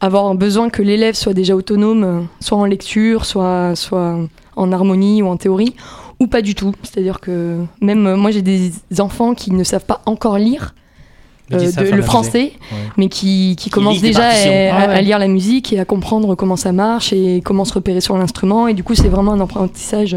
avoir 0.00 0.34
besoin 0.34 0.70
que 0.70 0.82
l'élève 0.82 1.14
soit 1.14 1.34
déjà 1.34 1.54
autonome, 1.56 2.04
euh, 2.04 2.20
soit 2.40 2.58
en 2.58 2.64
lecture, 2.64 3.24
soit, 3.26 3.74
soit 3.76 4.16
en 4.56 4.72
harmonie 4.72 5.22
ou 5.22 5.26
en 5.28 5.36
théorie, 5.36 5.74
ou 6.20 6.26
pas 6.26 6.42
du 6.42 6.54
tout. 6.54 6.72
C'est-à-dire 6.82 7.20
que 7.20 7.58
même 7.80 8.14
moi, 8.16 8.30
j'ai 8.30 8.42
des 8.42 8.72
enfants 8.98 9.34
qui 9.34 9.52
ne 9.52 9.64
savent 9.64 9.84
pas 9.86 10.00
encore 10.06 10.38
lire. 10.38 10.74
Euh, 11.52 11.58
de- 11.72 11.96
le 11.96 12.02
français, 12.02 12.52
Ouais. 12.70 12.78
mais 12.96 13.08
qui, 13.08 13.56
qui 13.58 13.70
commencent 13.70 14.00
déjà 14.00 14.28
à, 14.28 14.30
Ah 14.30 14.36
ouais. 14.86 14.94
à 14.94 15.00
lire 15.00 15.18
la 15.18 15.26
musique 15.26 15.72
et 15.72 15.80
à 15.80 15.84
comprendre 15.84 16.36
comment 16.36 16.54
ça 16.54 16.70
marche 16.70 17.12
et 17.12 17.42
comment 17.44 17.64
se 17.64 17.72
repérer 17.74 18.00
sur 18.00 18.16
l'instrument. 18.16 18.68
Et 18.68 18.74
du 18.74 18.84
coup, 18.84 18.94
c'est 18.94 19.08
vraiment 19.08 19.32
un 19.32 19.40
apprentissage 19.40 20.16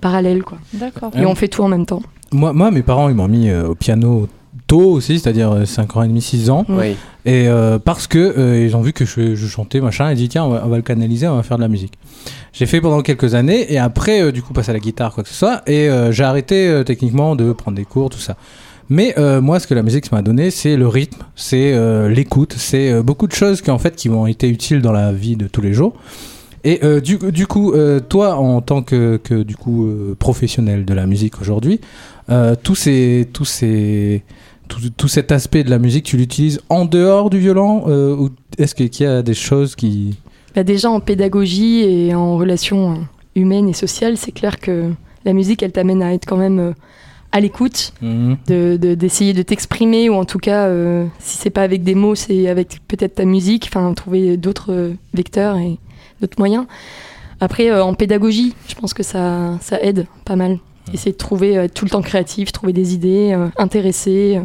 parallèle. 0.00 0.42
Quoi. 0.42 0.58
D'accord. 0.72 1.12
Et 1.16 1.24
on 1.26 1.36
fait 1.36 1.46
tout 1.46 1.62
en 1.62 1.68
même 1.68 1.86
temps. 1.86 2.02
Moi, 2.34 2.52
moi, 2.52 2.70
mes 2.70 2.82
parents, 2.82 3.08
ils 3.08 3.14
m'ont 3.14 3.28
mis 3.28 3.48
euh, 3.48 3.68
au 3.68 3.74
piano 3.74 4.28
tôt 4.66 4.90
aussi, 4.90 5.18
c'est-à-dire 5.18 5.52
euh, 5.52 5.64
5 5.64 5.96
ans 5.96 6.02
et 6.02 6.08
demi, 6.08 6.20
6 6.20 6.50
ans. 6.50 6.66
Oui. 6.68 6.96
Et 7.26 7.48
euh, 7.48 7.78
parce 7.78 8.06
que 8.06 8.18
euh, 8.18 8.66
ils 8.66 8.76
ont 8.76 8.82
vu 8.82 8.92
que 8.92 9.04
je, 9.04 9.34
je 9.34 9.46
chantais 9.46 9.80
machin, 9.80 10.10
et 10.10 10.14
dit 10.14 10.28
tiens 10.28 10.44
on 10.44 10.50
va, 10.50 10.62
on 10.64 10.68
va 10.68 10.76
le 10.76 10.82
canaliser, 10.82 11.26
on 11.26 11.36
va 11.36 11.42
faire 11.42 11.56
de 11.56 11.62
la 11.62 11.68
musique. 11.68 11.94
J'ai 12.52 12.66
fait 12.66 12.80
pendant 12.80 13.00
quelques 13.02 13.34
années 13.34 13.72
et 13.72 13.78
après 13.78 14.20
euh, 14.20 14.32
du 14.32 14.42
coup 14.42 14.52
passer 14.52 14.70
à 14.70 14.72
la 14.74 14.78
guitare 14.80 15.14
quoi 15.14 15.22
que 15.22 15.30
ce 15.30 15.34
soit 15.34 15.62
et 15.66 15.88
euh, 15.88 16.12
j'ai 16.12 16.24
arrêté 16.24 16.68
euh, 16.68 16.84
techniquement 16.84 17.34
de 17.34 17.52
prendre 17.52 17.76
des 17.76 17.86
cours 17.86 18.10
tout 18.10 18.18
ça. 18.18 18.36
Mais 18.90 19.14
euh, 19.16 19.40
moi 19.40 19.58
ce 19.58 19.66
que 19.66 19.72
la 19.72 19.82
musique 19.82 20.12
m'a 20.12 20.20
donné 20.20 20.50
c'est 20.50 20.76
le 20.76 20.86
rythme, 20.86 21.22
c'est 21.34 21.72
euh, 21.72 22.10
l'écoute, 22.10 22.54
c'est 22.58 22.92
euh, 22.92 23.02
beaucoup 23.02 23.26
de 23.26 23.32
choses 23.32 23.62
qui 23.62 23.70
en 23.70 23.78
fait 23.78 23.96
qui 23.96 24.10
m'ont 24.10 24.26
été 24.26 24.50
utiles 24.50 24.82
dans 24.82 24.92
la 24.92 25.10
vie 25.10 25.36
de 25.36 25.46
tous 25.46 25.62
les 25.62 25.72
jours. 25.72 25.94
Et 26.64 26.80
euh, 26.82 27.00
du, 27.00 27.18
du 27.18 27.46
coup, 27.46 27.74
euh, 27.74 28.00
toi, 28.00 28.36
en 28.36 28.62
tant 28.62 28.82
que, 28.82 29.18
que 29.18 29.42
du 29.42 29.54
coup 29.54 29.84
euh, 29.86 30.16
professionnel 30.18 30.86
de 30.86 30.94
la 30.94 31.06
musique 31.06 31.38
aujourd'hui, 31.42 31.78
euh, 32.30 32.54
tous 32.60 32.74
ces, 32.74 33.28
tous 33.32 33.44
ces, 33.44 34.22
tout, 34.68 34.78
tout 34.96 35.08
cet 35.08 35.32
aspect 35.32 35.64
de 35.64 35.70
la 35.70 35.78
musique, 35.78 36.04
tu 36.04 36.16
l'utilises 36.16 36.60
en 36.68 36.84
dehors 36.84 37.30
du 37.30 37.38
violon 37.38 37.84
euh, 37.88 38.14
ou 38.16 38.30
est-ce 38.58 38.74
qu'il 38.74 38.90
y 39.00 39.06
a 39.06 39.22
des 39.22 39.34
choses 39.34 39.74
qui 39.76 40.16
Bah, 40.54 40.62
déjà 40.64 40.90
en 40.90 41.00
pédagogie 41.00 41.80
et 41.80 42.14
en 42.14 42.36
relations 42.36 42.92
euh, 42.92 42.96
humaines 43.36 43.68
et 43.68 43.72
sociales, 43.74 44.16
c'est 44.16 44.32
clair 44.32 44.58
que 44.60 44.90
la 45.24 45.32
musique, 45.32 45.62
elle 45.62 45.72
t'amène 45.72 46.02
à 46.02 46.12
être 46.14 46.26
quand 46.26 46.36
même 46.36 46.74
à 47.32 47.40
l'écoute, 47.40 47.92
de- 48.00 48.76
de- 48.76 48.94
d'essayer 48.94 49.32
de, 49.32 49.42
t'exprimer, 49.42 50.08
ou 50.08 50.14
en 50.14 50.24
tout 50.24 50.38
cas, 50.38 50.66
euh, 50.68 51.06
si 51.18 51.36
c'est 51.38 51.50
pas 51.50 51.62
avec 51.62 51.82
des 51.82 51.94
mots, 51.96 52.14
c'est 52.14 52.46
avec 52.48 52.78
peut-être 52.86 53.16
ta 53.16 53.24
musique, 53.24 53.64
enfin 53.68 53.92
trouver 53.94 54.36
d'autres 54.36 54.92
vecteurs 55.14 55.56
et 55.56 55.78
d'autres 56.20 56.36
moyens. 56.38 56.66
Après, 57.40 57.70
euh, 57.70 57.82
en 57.82 57.94
pédagogie, 57.94 58.54
je 58.68 58.74
pense 58.76 58.94
que 58.94 59.02
ça, 59.02 59.58
ça 59.60 59.80
aide 59.82 60.06
pas 60.24 60.36
mal. 60.36 60.58
Essayer 60.92 61.12
de 61.12 61.16
trouver, 61.16 61.56
euh, 61.56 61.64
être 61.64 61.74
tout 61.74 61.84
le 61.84 61.90
temps 61.90 62.02
créatif, 62.02 62.52
trouver 62.52 62.72
des 62.72 62.92
idées, 62.94 63.32
euh, 63.34 63.48
intéresser, 63.56 64.36
euh, 64.36 64.42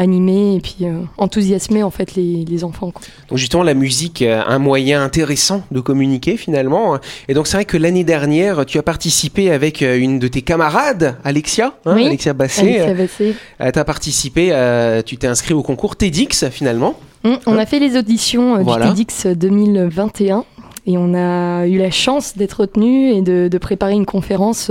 animer 0.00 0.54
et 0.54 0.60
puis 0.60 0.76
euh, 0.82 1.00
enthousiasmer 1.16 1.82
en 1.82 1.90
fait 1.90 2.14
les, 2.14 2.44
les 2.44 2.62
enfants. 2.62 2.92
quoi. 2.92 3.02
Donc 3.28 3.38
justement, 3.38 3.64
la 3.64 3.74
musique, 3.74 4.22
un 4.22 4.58
moyen 4.60 5.02
intéressant 5.02 5.62
de 5.72 5.80
communiquer 5.80 6.36
finalement. 6.36 6.98
Et 7.26 7.34
donc 7.34 7.48
c'est 7.48 7.56
vrai 7.56 7.64
que 7.64 7.76
l'année 7.76 8.04
dernière, 8.04 8.64
tu 8.64 8.78
as 8.78 8.84
participé 8.84 9.50
avec 9.50 9.80
une 9.80 10.20
de 10.20 10.28
tes 10.28 10.42
camarades, 10.42 11.16
Alexia, 11.24 11.74
hein, 11.84 11.94
Oui. 11.96 12.06
Alexia 12.06 12.32
Basset. 12.32 12.78
Alexia 12.80 12.94
Bassé. 12.94 13.34
tu 13.72 13.78
as 13.80 13.84
participé, 13.84 14.48
euh, 14.52 15.02
tu 15.02 15.16
t'es 15.16 15.26
inscrit 15.26 15.54
au 15.54 15.64
concours 15.64 15.96
TEDx 15.96 16.48
finalement. 16.50 16.94
Hum, 17.24 17.36
on 17.46 17.58
a 17.58 17.66
fait 17.66 17.80
les 17.80 17.96
auditions 17.96 18.62
Voilà. 18.62 18.90
du 18.92 19.04
TEDx 19.04 19.26
2021 19.26 20.44
et 20.86 20.96
on 20.96 21.12
a 21.14 21.66
eu 21.66 21.76
la 21.76 21.90
chance 21.90 22.36
d'être 22.36 22.60
retenu 22.60 23.10
et 23.14 23.20
de, 23.22 23.48
de 23.50 23.58
préparer 23.58 23.94
une 23.94 24.06
conférence 24.06 24.70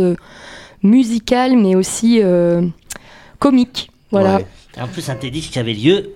musicale 0.84 1.56
mais 1.58 1.76
aussi 1.76 2.20
euh, 2.24 2.62
comique. 3.40 3.90
Voilà, 4.12 4.38
Ouais. 4.38 4.46
En 4.80 4.86
plus, 4.88 5.10
un 5.10 5.16
TEDx 5.16 5.48
qui 5.48 5.58
avait 5.58 5.74
lieu 5.74 6.12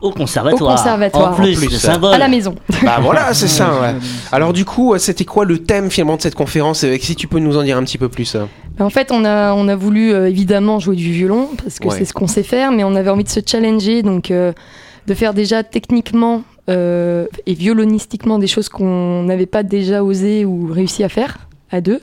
au 0.00 0.10
conservatoire. 0.10 0.72
Au 0.72 0.76
conservatoire. 0.76 1.32
En 1.32 1.34
plus, 1.34 1.54
En 1.54 1.60
plus, 1.60 1.70
le 1.70 1.78
symbole. 1.78 2.14
à 2.14 2.18
la 2.18 2.28
maison. 2.28 2.54
Bah 2.82 2.98
voilà, 3.02 3.34
c'est 3.34 3.46
ça. 3.46 3.68
ouais. 3.82 3.94
Alors 4.32 4.54
du 4.54 4.64
coup, 4.64 4.94
euh, 4.94 4.98
c'était 4.98 5.26
quoi 5.26 5.44
le 5.44 5.58
thème 5.58 5.90
finalement 5.90 6.16
de 6.16 6.22
cette 6.22 6.34
conférence 6.34 6.82
Euh, 6.84 6.96
Si 6.98 7.14
tu 7.14 7.28
peux 7.28 7.38
nous 7.40 7.58
en 7.58 7.62
dire 7.62 7.76
un 7.76 7.82
petit 7.84 7.98
peu 7.98 8.08
plus. 8.08 8.34
euh. 8.34 8.46
Ben, 8.78 8.86
En 8.86 8.90
fait, 8.90 9.12
on 9.12 9.22
a, 9.26 9.52
on 9.52 9.68
a 9.68 9.76
voulu 9.76 10.12
évidemment 10.14 10.78
jouer 10.78 10.96
du 10.96 11.12
violon 11.12 11.50
parce 11.62 11.78
que 11.78 11.88
Ouais. 11.88 11.98
c'est 11.98 12.04
ce 12.06 12.14
qu'on 12.14 12.26
sait 12.26 12.42
faire, 12.42 12.72
mais 12.72 12.84
on 12.84 12.94
avait 12.94 13.10
envie 13.10 13.24
de 13.24 13.28
se 13.28 13.40
challenger, 13.46 14.02
donc 14.02 14.30
euh, 14.30 14.52
de 15.06 15.12
faire 15.14 15.34
déjà 15.34 15.62
techniquement 15.62 16.42
euh, 16.70 17.26
et 17.44 17.52
violonistiquement 17.52 18.38
des 18.38 18.46
choses 18.46 18.70
qu'on 18.70 19.24
n'avait 19.24 19.44
pas 19.46 19.62
déjà 19.62 20.02
osé 20.02 20.46
ou 20.46 20.72
réussi 20.72 21.04
à 21.04 21.10
faire 21.10 21.36
à 21.70 21.82
deux. 21.82 22.00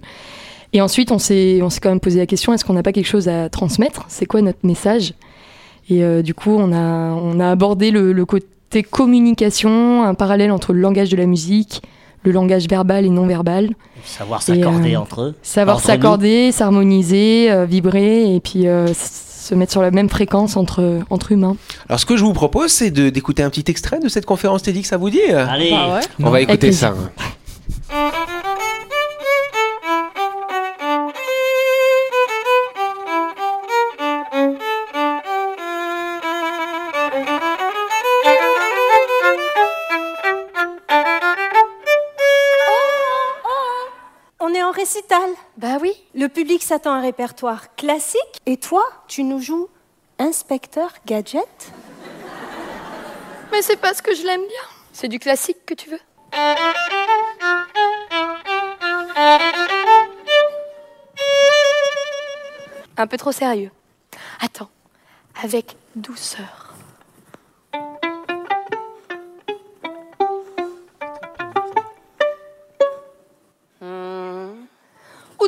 Et 0.73 0.81
ensuite, 0.81 1.11
on 1.11 1.19
s'est, 1.19 1.59
on 1.61 1.69
s'est 1.69 1.79
quand 1.79 1.89
même 1.89 1.99
posé 1.99 2.17
la 2.19 2.25
question 2.25 2.51
est-ce 2.53 2.65
qu'on 2.65 2.73
n'a 2.73 2.83
pas 2.83 2.91
quelque 2.91 3.07
chose 3.07 3.27
à 3.29 3.47
transmettre? 3.49 4.05
C'est 4.07 4.25
quoi 4.25 4.41
notre 4.41 4.59
message? 4.63 5.13
Et 5.89 6.03
euh, 6.03 6.21
du 6.21 6.33
coup, 6.33 6.51
on 6.57 6.71
a, 6.73 7.11
on 7.13 7.39
a 7.39 7.51
abordé 7.51 7.91
le, 7.91 8.11
le 8.13 8.25
côté 8.25 8.81
communication, 8.83 10.03
un 10.03 10.13
parallèle 10.15 10.51
entre 10.51 10.73
le 10.73 10.79
langage 10.81 11.09
de 11.09 11.17
la 11.17 11.25
musique, 11.27 11.81
le 12.23 12.31
langage 12.31 12.67
verbal 12.67 13.05
et 13.05 13.09
non 13.09 13.27
verbal. 13.27 13.71
Savoir 14.03 14.41
s'accorder 14.41 14.95
euh, 14.95 14.99
entre 14.99 15.21
eux. 15.21 15.35
Savoir 15.43 15.79
s'accorder, 15.79 16.51
s'harmoniser, 16.51 17.51
euh, 17.51 17.65
vibrer 17.65 18.33
et 18.35 18.39
puis 18.39 18.67
euh, 18.67 18.87
se 18.93 19.53
mettre 19.55 19.71
sur 19.73 19.81
la 19.81 19.91
même 19.91 20.09
fréquence 20.09 20.55
entre, 20.57 21.01
entre 21.09 21.33
humains. 21.33 21.55
Alors 21.89 21.99
ce 21.99 22.05
que 22.05 22.15
je 22.17 22.23
vous 22.23 22.33
propose, 22.33 22.71
c'est 22.71 22.91
de- 22.91 23.09
d'écouter 23.09 23.43
un 23.43 23.49
petit 23.49 23.65
extrait 23.69 23.99
de 23.99 24.07
cette 24.07 24.25
conférence 24.25 24.63
TEDx, 24.63 24.87
ça 24.89 24.97
vous 24.97 25.09
dit? 25.09 25.21
Allez, 25.31 25.71
Bah 25.71 25.95
ouais. 25.95 26.01
On 26.25 26.29
va 26.29 26.41
écouter 26.41 26.71
ça. 26.71 26.95
Bah 45.57 45.77
oui. 45.81 45.93
Le 46.15 46.27
public 46.27 46.63
s'attend 46.63 46.93
à 46.93 46.97
un 46.97 47.01
répertoire 47.01 47.75
classique. 47.75 48.19
Et 48.45 48.57
toi, 48.57 48.83
tu 49.07 49.23
nous 49.23 49.39
joues 49.39 49.69
Inspecteur 50.19 50.91
Gadget? 51.05 51.71
Mais 53.51 53.61
c'est 53.61 53.77
parce 53.77 54.01
que 54.01 54.15
je 54.15 54.23
l'aime 54.23 54.41
bien. 54.41 54.61
C'est 54.91 55.07
du 55.07 55.19
classique 55.19 55.65
que 55.65 55.73
tu 55.73 55.89
veux. 55.89 55.99
Un 62.97 63.07
peu 63.07 63.17
trop 63.17 63.31
sérieux. 63.31 63.71
Attends, 64.39 64.69
avec 65.41 65.75
douceur. 65.95 66.62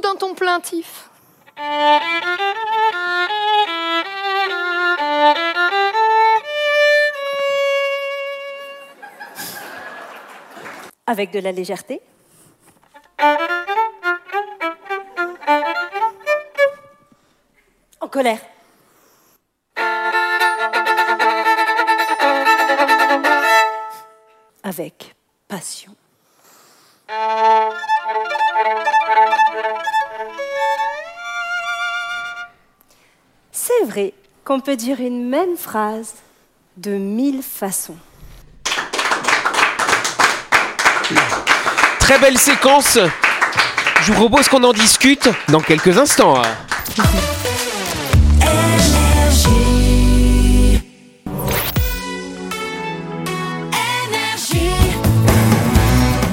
Dans 0.05 0.15
ton 0.17 0.35
plaintif. 0.35 1.09
Avec 11.07 11.31
de 11.31 11.39
la 11.39 11.51
légèreté. 11.51 12.01
En 17.99 18.07
colère. 18.07 18.37
Qu'on 34.55 34.61
peut 34.61 34.77
dire 34.77 35.01
une 35.01 35.27
même 35.27 35.57
phrase 35.57 36.13
de 36.77 36.91
mille 36.91 37.41
façons. 37.43 37.97
Très 41.99 42.17
belle 42.19 42.37
séquence. 42.37 42.97
Je 44.03 44.13
vous 44.13 44.27
propose 44.27 44.47
qu'on 44.47 44.63
en 44.63 44.71
discute 44.71 45.27
dans 45.49 45.59
quelques 45.59 45.97
instants. 45.97 46.41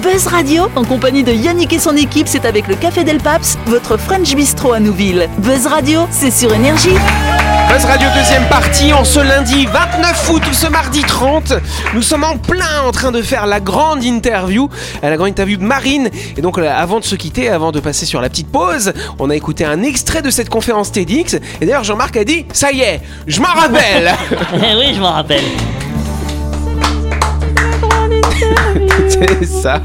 Buzz 0.01 0.29
Radio, 0.29 0.69
en 0.77 0.85
compagnie 0.85 1.25
de 1.25 1.33
Yannick 1.33 1.73
et 1.73 1.81
son 1.81 1.97
équipe, 1.97 2.29
c'est 2.29 2.45
avec 2.45 2.69
le 2.69 2.77
Café 2.77 3.03
Del 3.03 3.19
Paps, 3.19 3.59
votre 3.67 3.97
French 3.97 4.33
Bistro 4.37 4.75
à 4.75 4.79
Nouville. 4.79 5.29
Buzz 5.39 5.67
Radio, 5.67 6.07
c'est 6.13 6.31
sur 6.31 6.55
Énergie. 6.55 6.95
Radio 7.81 8.07
deuxième 8.15 8.47
partie, 8.49 8.93
en 8.93 9.03
ce 9.03 9.19
lundi 9.19 9.65
29 9.65 10.31
août 10.31 10.43
ce 10.53 10.67
mardi 10.67 11.01
30, 11.01 11.55
nous 11.95 12.03
sommes 12.03 12.23
en 12.23 12.37
plein 12.37 12.83
en 12.87 12.93
train 12.93 13.11
de 13.11 13.23
faire 13.23 13.47
la 13.47 13.61
grande 13.61 14.05
interview, 14.05 14.69
euh, 15.03 15.09
la 15.09 15.17
grande 15.17 15.31
interview 15.31 15.57
de 15.57 15.65
Marine. 15.65 16.11
Et 16.37 16.43
donc 16.43 16.59
euh, 16.59 16.71
avant 16.71 17.01
de 17.01 17.05
se 17.05 17.15
quitter, 17.15 17.49
avant 17.49 17.73
de 17.73 17.81
passer 17.81 18.05
sur 18.05 18.21
la 18.21 18.29
petite 18.29 18.53
pause, 18.53 18.93
on 19.19 19.31
a 19.31 19.37
écouté 19.37 19.65
un 19.65 19.83
extrait 19.83 20.21
de 20.21 20.29
cette 20.29 20.51
conférence 20.51 20.93
TEDx. 20.93 21.35
Et 21.35 21.67
d'ailleurs 21.67 21.83
Jean-Marc 21.83 22.15
a 22.19 22.25
dit, 22.25 22.45
ça 22.53 22.73
y 22.73 22.83
est, 22.83 23.01
je 23.27 23.41
m'en 23.41 23.55
rappelle. 23.55 24.13
Eh 24.55 24.77
oui, 24.77 24.93
je 24.95 25.01
m'en 25.01 25.13
rappelle. 25.13 25.43
c'est 29.41 29.45
ça. 29.47 29.81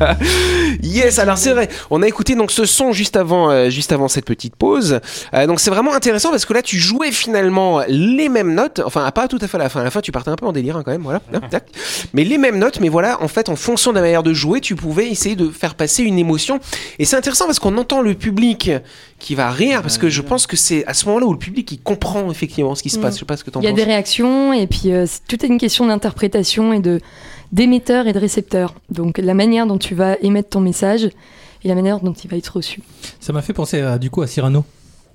Yes, 0.81 1.19
alors 1.19 1.37
c'est 1.37 1.51
vrai. 1.53 1.69
On 1.89 2.01
a 2.01 2.07
écouté 2.07 2.35
donc 2.35 2.51
ce 2.51 2.65
son 2.65 2.91
juste 2.91 3.15
avant, 3.17 3.49
euh, 3.49 3.69
juste 3.69 3.91
avant 3.91 4.07
cette 4.07 4.25
petite 4.25 4.55
pause. 4.55 4.99
Euh, 5.33 5.47
donc 5.47 5.59
c'est 5.59 5.69
vraiment 5.69 5.93
intéressant 5.93 6.29
parce 6.31 6.45
que 6.45 6.53
là 6.53 6.61
tu 6.61 6.77
jouais 6.77 7.11
finalement 7.11 7.81
les 7.87 8.29
mêmes 8.29 8.53
notes. 8.53 8.81
Enfin 8.85 9.09
pas 9.11 9.27
tout 9.27 9.39
à 9.41 9.47
fait 9.47 9.57
à 9.57 9.59
la 9.59 9.69
fin. 9.69 9.81
À 9.81 9.83
la 9.83 9.91
fin 9.91 10.01
tu 10.01 10.11
partais 10.11 10.29
un 10.29 10.35
peu 10.35 10.45
en 10.45 10.51
délire 10.51 10.77
hein, 10.77 10.83
quand 10.83 10.91
même. 10.91 11.03
Voilà. 11.03 11.21
Tac. 11.49 11.65
Mais 12.13 12.23
les 12.23 12.37
mêmes 12.37 12.57
notes. 12.59 12.79
Mais 12.79 12.89
voilà, 12.89 13.21
en 13.21 13.27
fait, 13.27 13.49
en 13.49 13.55
fonction 13.55 13.91
de 13.91 13.95
la 13.95 14.01
manière 14.01 14.23
de 14.23 14.33
jouer, 14.33 14.61
tu 14.61 14.75
pouvais 14.75 15.09
essayer 15.09 15.35
de 15.35 15.49
faire 15.49 15.75
passer 15.75 16.03
une 16.03 16.19
émotion. 16.19 16.59
Et 16.99 17.05
c'est 17.05 17.15
intéressant 17.15 17.45
parce 17.45 17.59
qu'on 17.59 17.77
entend 17.77 18.01
le 18.01 18.13
public 18.13 18.71
qui 19.19 19.33
va 19.35 19.49
rire 19.49 19.81
parce 19.81 19.97
que 19.97 20.09
je 20.09 20.21
pense 20.21 20.45
que 20.47 20.55
c'est 20.55 20.85
à 20.85 20.93
ce 20.93 21.05
moment-là 21.07 21.25
où 21.25 21.33
le 21.33 21.39
public 21.39 21.71
il 21.71 21.79
comprend 21.79 22.29
effectivement 22.29 22.75
ce 22.75 22.83
qui 22.83 22.89
se 22.89 22.97
Mm. 22.97 23.01
passe. 23.01 23.15
Je 23.15 23.19
sais 23.19 23.25
pas 23.25 23.37
ce 23.37 23.43
que 23.43 23.49
t'en 23.49 23.61
Il 23.61 23.63
y 23.63 23.67
a 23.67 23.71
penses. 23.71 23.77
des 23.77 23.83
réactions 23.83 24.53
et 24.53 24.67
puis 24.67 24.91
euh, 24.91 25.05
tout 25.27 25.43
est 25.43 25.47
une 25.47 25.57
question 25.59 25.85
d'interprétation 25.87 26.73
et 26.73 26.79
de 26.79 26.99
d'émetteur 27.51 28.07
et 28.07 28.13
de 28.13 28.19
récepteur. 28.19 28.73
Donc 28.89 29.17
la 29.17 29.33
manière 29.33 29.67
dont 29.67 29.77
tu 29.77 29.95
vas 29.95 30.15
émettre 30.21 30.49
ton 30.49 30.59
message 30.61 31.05
et 31.63 31.67
la 31.67 31.75
manière 31.75 31.99
dont 31.99 32.13
il 32.13 32.29
va 32.29 32.37
être 32.37 32.47
reçu. 32.57 32.81
Ça 33.19 33.33
m'a 33.33 33.41
fait 33.41 33.53
penser 33.53 33.81
à, 33.81 33.97
du 33.97 34.09
coup 34.09 34.21
à 34.21 34.27
Cyrano. 34.27 34.63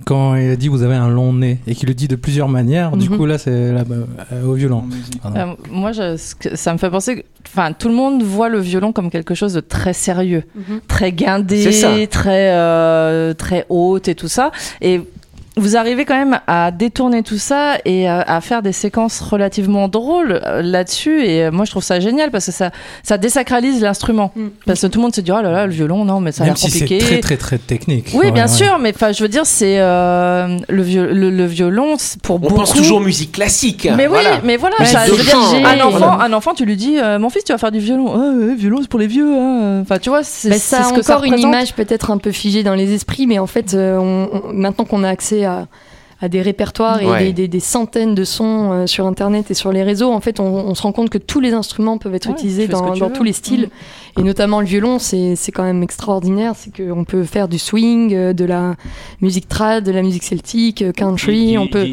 Quand 0.05 0.35
il 0.35 0.51
a 0.51 0.57
dit 0.57 0.67
vous 0.67 0.83
avez 0.83 0.97
un 0.97 1.09
long 1.09 1.33
nez 1.33 1.59
et 1.69 1.77
qu'il 1.77 1.87
le 1.89 1.95
dit 1.95 2.09
de 2.09 2.17
plusieurs 2.17 2.49
manières, 2.49 2.97
du 2.97 3.09
Mhm. 3.09 3.17
coup 3.17 3.27
là 3.27 3.39
c'est 3.39 3.71
bah, 3.73 3.95
euh, 4.33 4.45
au 4.45 4.55
violon. 4.55 4.83
Euh, 5.27 5.55
moi, 5.71 5.93
je- 5.93 6.17
ça 6.17 6.73
me 6.73 6.79
fait 6.79 6.91
penser 6.91 7.17
que 7.17 7.23
enfin, 7.47 7.73
tout 7.73 7.87
le 7.89 7.95
monde 7.95 8.21
voit 8.25 8.49
le 8.49 8.59
violon 8.59 8.93
comme 8.93 9.11
quelque 9.11 9.35
chose 9.37 9.55
de 9.55 9.61
très 9.61 9.93
sérieux, 9.93 10.43
Mhm. 10.57 10.81
très 10.89 11.13
guindé, 11.13 12.09
très, 12.11 12.51
euh, 12.53 13.33
très 13.35 13.65
haute 13.69 14.09
et 14.09 14.17
tout 14.17 14.27
ça. 14.27 14.51
Et 14.81 15.03
vous 15.57 15.77
arrivez 15.77 16.05
quand 16.07 16.17
même 16.17 16.41
à 16.47 16.71
détourner 16.71 17.23
tout 17.23 17.37
ça 17.37 17.75
et 17.85 18.09
à, 18.09 18.21
à 18.23 18.41
faire 18.41 18.63
des 18.63 18.73
séquences 18.73 19.21
relativement 19.21 19.87
drôles 19.89 20.41
euh, 20.47 20.63
là-dessus. 20.63 21.25
Et 21.27 21.45
euh, 21.45 21.51
moi, 21.51 21.65
je 21.67 21.71
trouve 21.71 21.83
ça 21.83 22.01
génial 22.01 22.31
parce 22.31 22.47
que 22.47 22.53
ça, 22.53 22.71
ça 23.03 23.19
désacralise 23.19 23.83
l'instrument. 23.83 24.33
Mm. 24.35 24.47
Parce 24.67 24.81
que 24.81 24.87
tout 24.87 24.99
le 24.99 25.03
monde 25.03 25.15
se 25.15 25.21
dit, 25.21 25.31
oh 25.31 25.43
là 25.43 25.51
là, 25.51 25.67
le 25.67 25.73
violon, 25.73 26.05
non, 26.07 26.21
mais 26.21 26.33
ça 26.33 26.45
a 26.45 26.47
Même 26.47 26.55
l'air 26.55 26.59
si 26.59 26.71
c'est 26.71 26.79
compliqué. 26.81 26.99
très 27.05 27.21
très 27.21 27.37
très 27.37 27.59
technique. 27.59 28.07
Oui, 28.15 28.27
Ouais, 28.27 28.31
bien 28.31 28.45
ouais. 28.47 28.49
sûr, 28.49 28.79
mais 28.81 28.93
enfin, 28.95 29.13
je 29.13 29.23
veux 29.23 29.29
dire, 29.29 29.45
c'est 29.45 29.79
euh, 29.79 30.57
le, 30.69 30.83
viol- 30.83 31.13
le, 31.13 31.29
le 31.31 31.45
violon, 31.45 31.97
pour 32.23 32.37
On 32.37 32.39
beaucoup. 32.39 32.55
pense 32.55 32.73
toujours 32.73 33.01
musique 33.01 33.33
classique. 33.33 33.89
Mais 33.97 34.07
voilà. 34.07 34.31
oui, 34.37 34.37
mais 34.45 34.57
voilà, 34.57 34.77
Ouais, 34.81 34.87
ça, 34.87 35.05
je 35.07 35.13
veux 35.13 35.23
dire, 35.23 35.37
un 35.37 35.81
enfant, 35.81 35.99
Voilà. 35.99 36.19
un 36.25 36.33
enfant, 36.33 36.55
tu 36.55 36.65
lui 36.65 36.77
dis, 36.77 36.97
euh, 36.99 37.19
mon 37.19 37.29
fils, 37.29 37.45
tu 37.45 37.53
vas 37.53 37.59
faire 37.59 37.73
du 37.73 37.79
violon. 37.81 38.11
Ah, 38.15 38.33
ouais, 38.47 38.55
violon, 38.55 38.79
c'est 38.81 38.89
pour 38.89 39.01
les 39.01 39.07
vieux. 39.07 39.35
hein. 39.39 39.81
Enfin, 39.83 39.99
tu 39.99 40.09
vois, 40.09 40.23
c'est 40.23 40.49
Bah, 40.49 40.55
c'est 40.55 40.77
ça 40.77 40.81
a 40.81 40.85
ce 40.85 40.93
que 40.95 41.03
ça 41.03 41.15
encore 41.19 41.25
une 41.25 41.39
image 41.39 41.75
peut-être 41.75 42.11
un 42.11 42.19
peu 42.19 42.33
figée 42.33 42.63
dans 42.63 42.75
les 42.75 42.95
esprits, 42.95 43.27
mais 43.27 43.39
en 43.39 43.47
fait, 43.47 43.75
euh, 43.75 43.99
on- 43.99 44.29
on- 44.49 44.53
maintenant 44.55 44.85
qu'on 44.87 45.05
a 45.05 45.09
accès 45.11 45.42
à, 45.45 45.67
à 46.23 46.29
des 46.29 46.41
répertoires 46.41 47.03
et 47.03 47.07
Ouais. 47.07 47.25
des, 47.27 47.33
des- 47.33 47.49
des 47.49 47.61
centaines 47.61 48.15
de 48.15 48.25
sons 48.25 48.71
euh, 48.73 48.87
sur 48.87 49.07
Internet 49.07 49.51
et 49.51 49.55
sur 49.55 49.73
les 49.73 49.83
réseaux, 49.83 50.11
en 50.13 50.21
fait, 50.21 50.39
on, 50.41 50.45
on 50.45 50.75
se 50.75 50.83
rend 50.83 50.93
compte 50.93 51.11
que 51.11 51.19
tous 51.19 51.41
les 51.41 51.53
instruments 51.53 51.99
peuvent 51.99 52.15
être 52.15 52.27
Ouais, 52.29 52.33
utilisés 52.35 52.69
dans, 52.69 52.95
dans 52.97 53.11
tous 53.11 53.25
les 53.25 53.33
styles. 53.33 53.69
Et 54.19 54.23
notamment 54.23 54.61
le 54.61 54.67
violon, 54.67 54.99
c'est 54.99 55.37
c'est 55.37 55.53
quand 55.53 55.63
même 55.65 55.83
extraordinaire. 55.83 56.53
C'est 56.55 56.71
qu'on 56.77 57.05
peut 57.05 57.25
faire 57.25 57.49
du 57.49 57.59
swing, 57.59 58.15
euh, 58.15 58.33
de 58.35 58.45
la 58.45 58.77
musique 59.21 59.49
trad, 59.49 59.83
de 59.85 59.91
la 59.91 60.03
musique 60.03 60.23
celtique, 60.23 60.83
euh, 60.83 60.93
country, 60.93 61.53
Du- 61.53 61.59
on 61.59 61.67
peut 61.67 61.87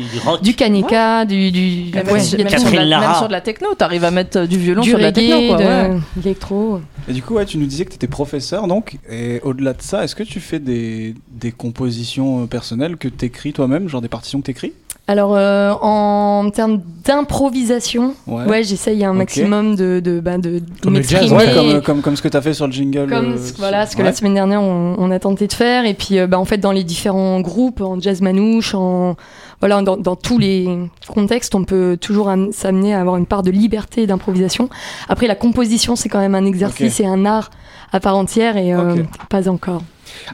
du- 0.44 0.54
kaneka, 0.54 1.26
du, 1.26 1.50
du, 1.52 1.86
Même, 1.94 2.06
même 2.06 2.20
sur 2.20 2.38
de 2.38 2.44
la, 2.44 2.50
Catherine 2.50 2.82
Lara. 2.82 3.08
même 3.08 3.16
sur 3.18 3.28
de 3.28 3.32
la 3.32 3.42
techno, 3.42 3.74
t'arrives 3.74 4.04
à 4.04 4.12
mettre 4.12 4.46
du 4.46 4.58
violon 4.60 4.82
du 4.82 4.90
sur 4.90 4.98
de 4.98 5.04
la 5.04 5.10
reggae, 5.10 5.16
techno, 5.28 5.48
quoi. 5.48 5.58
ouais. 5.58 5.90
de 6.18 6.22
l'électro. 6.24 6.80
Et 7.08 7.14
du 7.14 7.24
coup, 7.24 7.36
ouais, 7.36 7.46
tu 7.46 7.58
nous 7.58 7.66
disais 7.66 7.86
que 7.86 7.90
tu 7.92 7.96
étais 7.96 8.08
professeur, 8.08 8.68
donc, 8.68 8.98
et 9.10 9.40
au-delà 9.44 9.74
de 9.74 9.82
ça, 9.82 10.04
est-ce 10.04 10.14
que 10.16 10.24
tu 10.24 10.40
fais 10.42 10.60
des, 10.60 11.16
des 11.32 11.52
compositions 11.54 12.44
euh, 12.44 12.46
personnelles 12.46 12.98
que 12.98 13.08
tu 13.08 13.26
écris 13.26 13.54
toi-même, 13.54 13.88
genre 13.88 14.02
des 14.02 14.10
partitions 14.20 14.40
que 14.42 14.46
tu 14.46 14.52
écris 14.52 14.74
Alors, 15.08 15.34
euh, 15.36 15.72
en 15.82 16.50
termes 16.52 16.82
d'improvisation, 17.06 18.14
Ouais. 18.28 18.46
ouais, 18.46 18.64
j'essaye 18.64 19.04
un 19.04 19.14
maximum 19.14 19.76
de, 19.76 20.00
de, 20.04 20.20
bah, 20.20 20.38
de, 20.38 20.60
de 20.60 20.64
Comme 20.84 20.96
le 20.96 21.02
jazz, 21.02 21.32
m'exprimer. 21.32 21.58
Ouais, 21.58 21.74
comme, 21.74 21.82
comme, 21.82 22.02
comme 22.02 22.16
ce 22.18 22.22
que 22.22 22.28
tu 22.28 22.38
as 22.38 22.42
fait 22.42 22.54
sur 22.54 22.68
le 22.68 22.74
jingle. 22.74 23.10
Comme 23.10 23.34
euh, 23.34 23.38
ce, 23.38 23.54
voilà, 23.58 23.86
ce 23.86 23.96
que 23.96 24.02
ouais. 24.02 24.08
la 24.10 24.14
semaine 24.14 24.34
dernière 24.36 24.62
on, 24.62 24.96
on 24.98 25.10
a 25.12 25.20
tenté 25.20 25.48
de 25.48 25.54
faire 25.54 25.86
et 25.86 25.94
puis 25.94 26.20
euh, 26.20 26.28
bah, 26.28 26.38
en 26.40 26.46
fait 26.46 26.58
dans 26.58 26.72
les 26.72 26.84
différents 26.84 27.40
groupes 27.42 27.82
en 27.82 28.00
jazz 28.00 28.22
manouche 28.22 28.76
en 28.76 29.16
voilà 29.62 29.82
dans, 29.82 29.98
dans 29.98 30.16
tous 30.16 30.38
les 30.38 30.68
contextes 31.08 31.56
on 31.56 31.64
peut 31.64 31.98
toujours 32.00 32.30
am- 32.30 32.52
s'amener 32.52 32.94
à 32.94 33.02
avoir 33.02 33.18
une 33.18 33.26
part 33.26 33.42
de 33.44 33.52
liberté 33.52 34.04
et 34.04 34.08
d'improvisation 34.08 34.70
après 35.10 35.28
la 35.28 35.36
composition 35.36 35.96
c'est 35.96 36.10
quand 36.10 36.20
même 36.20 36.36
un 36.36 36.46
exercice 36.46 37.00
et 37.00 37.06
un 37.06 37.26
art 37.26 37.50
à 37.92 38.00
part 38.00 38.16
entière 38.18 38.58
et 38.58 38.74
euh, 38.74 38.96
pas 39.30 39.50
encore 39.50 39.82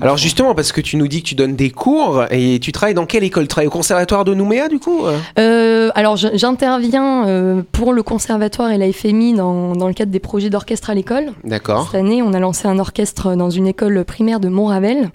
Alors 0.01 0.17
justement, 0.17 0.53
parce 0.55 0.71
que 0.71 0.81
tu 0.81 0.97
nous 0.97 1.07
dis 1.07 1.21
que 1.23 1.27
tu 1.29 1.35
donnes 1.35 1.55
des 1.55 1.69
cours 1.69 2.25
et 2.31 2.59
tu 2.59 2.71
travailles 2.71 2.93
dans 2.93 3.05
quelle 3.05 3.23
école? 3.23 3.43
Tu 3.43 3.47
travailles 3.49 3.67
au 3.67 3.71
conservatoire 3.71 4.25
de 4.25 4.33
Nouméa 4.33 4.67
du 4.67 4.79
coup 4.79 5.05
euh? 5.05 5.17
Euh, 5.39 5.91
alors 5.95 6.17
j'interviens 6.17 7.27
euh, 7.27 7.61
pour 7.71 7.93
le 7.93 8.03
conservatoire 8.03 8.71
et 8.71 8.77
la 8.77 8.91
FMI 8.91 9.33
dans, 9.33 9.73
dans 9.75 9.87
le 9.87 9.93
cadre 9.93 10.11
des 10.11 10.19
projets 10.19 10.49
d'orchestre 10.49 10.89
à 10.89 10.93
l'école. 10.93 11.31
D'accord. 11.43 11.85
Cette 11.91 11.99
année, 11.99 12.21
on 12.21 12.33
a 12.33 12.39
lancé 12.39 12.67
un 12.67 12.79
orchestre 12.79 13.35
dans 13.35 13.49
une 13.49 13.67
école 13.67 14.03
primaire 14.05 14.39
de 14.39 14.49
Montravel, 14.49 15.09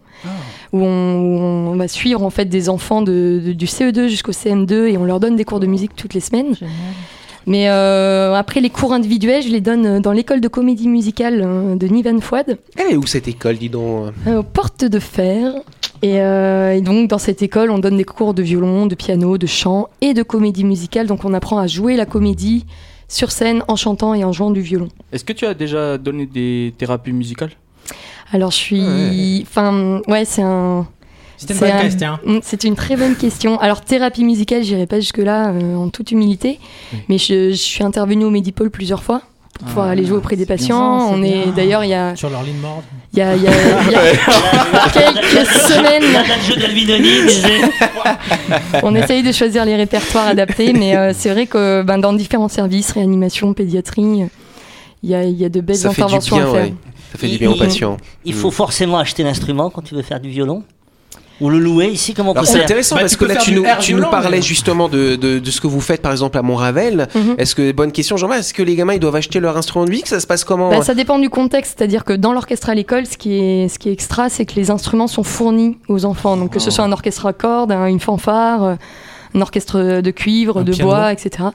où 0.73 0.81
on, 0.85 1.15
où 1.21 1.39
on 1.73 1.77
va 1.77 1.89
suivre 1.89 2.23
en 2.23 2.31
fait 2.31 2.45
des 2.47 2.69
enfants 2.69 3.03
de, 3.03 3.41
de- 3.45 3.53
du 3.53 3.67
CE2 3.67 4.07
jusqu'au 4.09 4.33
CM2 4.33 4.87
et 4.87 4.97
on 4.99 5.05
leur 5.05 5.21
donne 5.21 5.37
des 5.37 5.45
cours 5.45 5.61
de 5.61 5.67
musique 5.67 5.95
toutes 5.97 6.15
les 6.15 6.21
semaines. 6.21 6.55
Mais 7.51 7.69
euh, 7.69 8.33
après 8.35 8.61
les 8.61 8.71
cours 8.71 8.93
individuels, 8.93 9.43
je 9.43 9.49
les 9.49 9.61
donne 9.61 10.01
dans 10.01 10.13
l'école 10.13 10.41
de 10.41 10.47
comédie 10.47 10.87
musicale 10.87 11.43
euh, 11.45 11.75
de 11.75 11.89
Nivan 11.89 12.21
Fouad, 12.21 12.59
Elle 12.77 12.93
est 12.93 12.97
où 12.97 13.05
cette 13.07 13.27
école, 13.27 13.57
dis 13.59 13.69
donc 13.69 14.13
euh, 14.29 14.39
aux 14.39 14.43
portes 14.45 14.85
de 14.85 15.01
fer. 15.01 15.55
Et, 16.01 16.21
euh, 16.21 16.77
et 16.77 16.81
donc 16.81 17.09
dans 17.09 17.19
cette 17.19 17.43
école, 17.43 17.73
on 17.73 17.81
donne 17.81 17.97
des 17.97 18.05
cours 18.05 18.35
de 18.35 18.43
violon, 18.45 18.87
de 18.87 18.95
piano, 18.95 19.37
de 19.37 19.49
chant 19.49 19.89
et 20.01 20.15
de 20.15 20.23
comédie 20.23 20.63
musicale. 20.63 21.09
Donc 21.09 21.25
on 21.25 21.35
apprend 21.35 21.59
à 21.59 21.67
jouer 21.67 21.97
la 21.97 22.07
comédie 22.07 22.67
sur 23.09 23.33
scène 23.33 23.65
en 23.67 23.75
chantant 23.75 24.15
et 24.15 24.23
en 24.23 24.31
jouant 24.31 24.53
du 24.53 24.61
violon. 24.61 24.87
Est-ce 25.11 25.25
que 25.25 25.33
tu 25.33 25.45
as 25.45 25.55
déjà 25.55 25.99
donné 25.99 26.27
des 26.27 26.73
thérapies 26.79 27.13
musicales? 27.13 27.51
Alors 28.33 28.53
je 28.53 28.57
suis, 28.59 29.43
enfin 29.43 30.01
ouais, 30.07 30.25
c'est 30.25 30.43
un. 30.43 30.87
C'était 31.41 31.55
une 31.55 31.59
c'est 31.61 31.67
bonne 31.67 31.77
un- 31.77 31.81
question. 31.83 32.19
Mm, 32.27 32.39
C'est 32.43 32.65
une 32.65 32.75
très 32.77 32.97
bonne 32.97 33.17
question. 33.17 33.59
Alors 33.61 33.81
thérapie 33.81 34.25
musicale, 34.25 34.63
j'irai 34.63 34.87
pas 34.87 35.01
jusque 35.01 35.19
là 35.19 35.53
en 35.77 35.89
toute 35.89 36.11
humilité, 36.13 36.59
mais 37.09 37.17
je, 37.17 37.51
je 37.51 37.55
suis 37.55 37.83
intervenue 37.83 38.25
au 38.25 38.31
Medipol 38.31 38.69
plusieurs 38.71 39.03
fois 39.03 39.23
pour 39.55 39.67
pouvoir 39.69 39.87
Ah, 39.89 39.91
aller 39.93 40.05
jouer 40.07 40.19
auprès 40.19 40.37
des 40.37 40.43
c'est 40.45 40.55
bien 40.55 40.57
patients. 40.57 41.01
ça, 41.01 41.07
c'est 41.09 41.19
On 41.19 41.23
est 41.23 41.53
d'ailleurs 41.57 41.83
il 41.85 41.89
y 41.91 41.95
a 41.95 42.15
Sur 42.15 42.29
leur 42.31 42.43
ligne 42.43 42.59
morte. 42.61 42.85
il 43.15 43.19
y 43.19 43.23
a, 43.23 43.37
y 43.37 43.47
a- 43.47 43.51
y 43.51 43.95
a 43.95 44.91
quelques 44.93 45.47
semaines, 45.47 46.03
Il 46.05 46.89
y 46.89 46.93
a 46.93 46.99
le 46.99 47.29
jeu 47.29 47.71
on 48.83 48.95
essaye 48.95 49.23
de 49.23 49.33
choisir 49.33 49.65
les 49.65 49.77
répertoires 49.77 50.27
adaptés, 50.29 50.73
mais 50.73 50.97
euh, 50.97 51.13
c'est 51.15 51.31
vrai 51.31 51.47
que 51.47 51.83
ben, 51.83 51.99
dans 51.99 52.13
différents 52.13 52.49
services, 52.49 52.93
réanimation, 52.93 53.53
pédiatrie, 53.55 54.25
il 55.03 55.11
y 55.11 55.15
a, 55.15 55.25
il 55.25 55.37
y 55.39 55.45
a 55.45 55.49
de 55.49 55.61
belles 55.61 55.77
Ça 55.77 55.91
fait 55.91 55.97
du 55.97 56.03
interventions 56.03 56.37
bien, 56.37 56.47
à 56.49 56.53
faire. 56.53 56.63
ouais. 56.65 56.75
Ça 57.13 57.19
fait 57.19 57.29
du 57.29 57.39
bien 57.39 57.51
aux 57.51 57.57
patients. 57.57 57.97
Il 58.25 58.35
faut 58.35 58.51
forcément 58.51 58.99
acheter 58.99 59.23
l'instrument 59.25 59.69
quand 59.71 59.83
tu 59.83 59.95
veux 59.95 60.03
faire 60.03 60.21
du 60.21 60.29
violon 60.29 60.63
ou 61.41 61.51
le 61.51 61.59
louer 61.59 61.89
ici 61.89 62.15
Comment 62.15 62.35
on 62.37 62.45
C'est 62.45 62.63
intéressant 62.63 62.97
bah, 62.97 63.03
parce 63.03 63.17
que 63.17 63.25
là, 63.25 63.37
tu 63.37 63.55
nous, 63.55 63.63
parlais 64.11 64.43
justement 64.43 64.89
de, 64.89 65.17
de, 65.17 65.39
de, 65.39 65.51
ce 65.51 65.61
que 65.61 65.67
vous 65.67 65.81
faites 65.81 66.03
par 66.03 66.13
exemple 66.13 66.39
à 66.39 66.43
Montravel. 66.43 67.09
Mhm. 67.15 67.37
Est-ce 67.39 67.55
que, 67.55 67.73
bonne 67.73 67.93
question, 67.93 68.17
jean 68.17 68.31
est-ce 68.33 68.55
que 68.55 68.63
les 68.63 68.77
gamins 68.77 68.95
ils 68.95 69.01
doivent 69.01 69.17
acheter 69.17 69.41
leur 69.41 69.57
instrument 69.57 69.85
de 69.85 69.91
musique? 69.91 70.07
Ça 70.07 70.21
se 70.21 70.27
passe 70.27 70.45
comment? 70.45 70.71
Bah, 70.71 70.83
Ça 70.83 70.95
dépend 70.95 71.19
du 71.19 71.31
contexte, 71.31 71.79
c'est-à-dire 71.79 72.05
que 72.05 72.13
dans 72.13 72.33
l'orchestre 72.33 72.71
à 72.71 72.75
l'école, 72.75 73.07
ce, 73.07 73.17
qui 73.17 73.39
est, 73.39 73.69
ce 73.69 73.79
qui 73.79 73.89
est 73.89 73.93
extra, 73.93 74.29
c'est 74.29 74.47
que 74.47 74.55
les 74.55 74.71
instruments 74.71 75.09
sont 75.09 75.23
fournis 75.23 75.79
aux 75.89 76.05
enfants. 76.05 76.37
Donc 76.37 76.53
que 76.53 76.59
ce 76.59 76.69
ah. 76.69 76.73
soit 76.73 76.85
un 76.85 76.93
orchestre 76.93 77.27
à 77.27 77.33
cordes, 77.33 77.73
une 77.73 78.01
fanfare. 78.01 78.65
Euh, 78.65 78.75
un 79.35 79.41
orchestre 79.41 80.01
de 80.01 80.11
cuivre, 80.11 80.63
de 80.63 80.75
bois, 80.75 81.13
etc. 81.13 81.49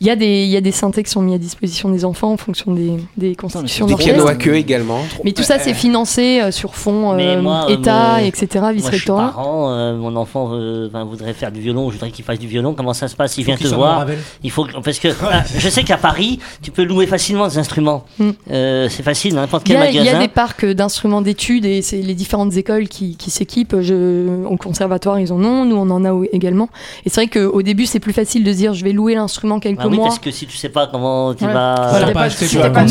Il 0.00 0.06
y, 0.06 0.10
a 0.10 0.16
des, 0.16 0.72
synthés 0.72 1.02
qui 1.02 1.10
sont 1.10 1.22
mis 1.22 1.34
à 1.34 1.38
disposition 1.38 1.90
des 1.90 2.04
enfants 2.04 2.32
en 2.32 2.36
fonction 2.36 2.72
des, 2.72 2.92
des 3.16 3.34
constructions 3.34 3.86
d'orchestre. 3.86 4.12
Des 4.12 4.16
pianos 4.16 4.28
à 4.28 4.34
queue 4.34 4.56
également. 4.56 5.00
Mais 5.24 5.32
tout 5.32 5.42
ça, 5.42 5.58
c'est 5.58 5.74
financé 5.74 6.40
euh, 6.40 6.50
sur 6.50 6.74
fonds 6.74 7.12
euh, 7.12 7.18
euh, 7.18 7.68
État, 7.68 8.22
etc., 8.22 8.66
vice-rectorat. 8.72 9.34
mon 9.36 10.16
enfant 10.16 10.48
voudrait 11.04 11.32
faire 11.34 11.52
du 11.52 11.60
violon, 11.60 11.90
je 11.90 11.94
voudrais 11.94 12.10
qu'il 12.10 12.24
fasse 12.24 12.38
du 12.38 12.46
violon. 12.46 12.74
Comment 12.74 12.94
ça 12.94 13.08
se 13.08 13.16
passe? 13.16 13.36
Il 13.38 13.44
vient 13.44 13.56
te 13.56 13.68
voir. 13.68 14.06
Il 14.42 14.50
faut. 14.50 14.66
Parce 14.84 14.98
que 14.98 15.08
ah, 15.22 15.42
je 15.56 15.68
sais 15.68 15.82
qu'à 15.84 15.96
Paris, 15.96 16.38
tu 16.62 16.70
peux 16.70 16.84
louer 16.84 17.06
facilement 17.06 17.48
des 17.48 17.58
instruments. 17.58 18.04
Mm. 18.18 18.30
C'est 18.46 19.02
facile, 19.02 19.34
n'importe 19.34 19.64
quel 19.64 19.78
magasin. 19.78 20.00
Il 20.00 20.06
y 20.06 20.08
a 20.08 20.18
des 20.18 20.28
parcs 20.28 20.64
d'instruments 20.64 21.22
d'études 21.22 21.64
et 21.64 21.82
c'est 21.82 22.02
les 22.02 22.14
différentes 22.14 22.56
écoles 22.56 22.88
qui, 22.88 23.16
s'équipent. 23.28 23.74
Au 23.74 24.56
conservatoire, 24.56 25.18
ils 25.18 25.32
en 25.32 25.42
ont. 25.44 25.64
Nous, 25.64 25.76
on 25.76 25.90
en 25.90 26.04
a 26.04 26.24
également. 26.32 26.68
Et 27.04 27.10
c'est 27.14 27.26
vrai 27.26 27.28
qu'au 27.28 27.62
début, 27.62 27.86
c'est 27.86 28.00
plus 28.00 28.12
facile 28.12 28.42
de 28.42 28.52
dire 28.52 28.74
je 28.74 28.82
vais 28.82 28.90
louer 28.90 29.14
l'instrument 29.14 29.60
quelques 29.60 29.78
bah 29.78 29.86
oui, 29.88 29.98
mois. 29.98 30.08
Parce 30.08 30.18
que 30.18 30.32
si 30.32 30.48
tu 30.48 30.56
sais 30.56 30.68
pas 30.68 30.88
comment 30.88 31.32
tu 31.32 31.44
vas. 31.44 31.86
Voilà, 31.90 32.10
pas, 32.10 32.28
tu 32.28 32.44
tu 32.48 32.58
vas 32.58 32.70
pas 32.70 32.84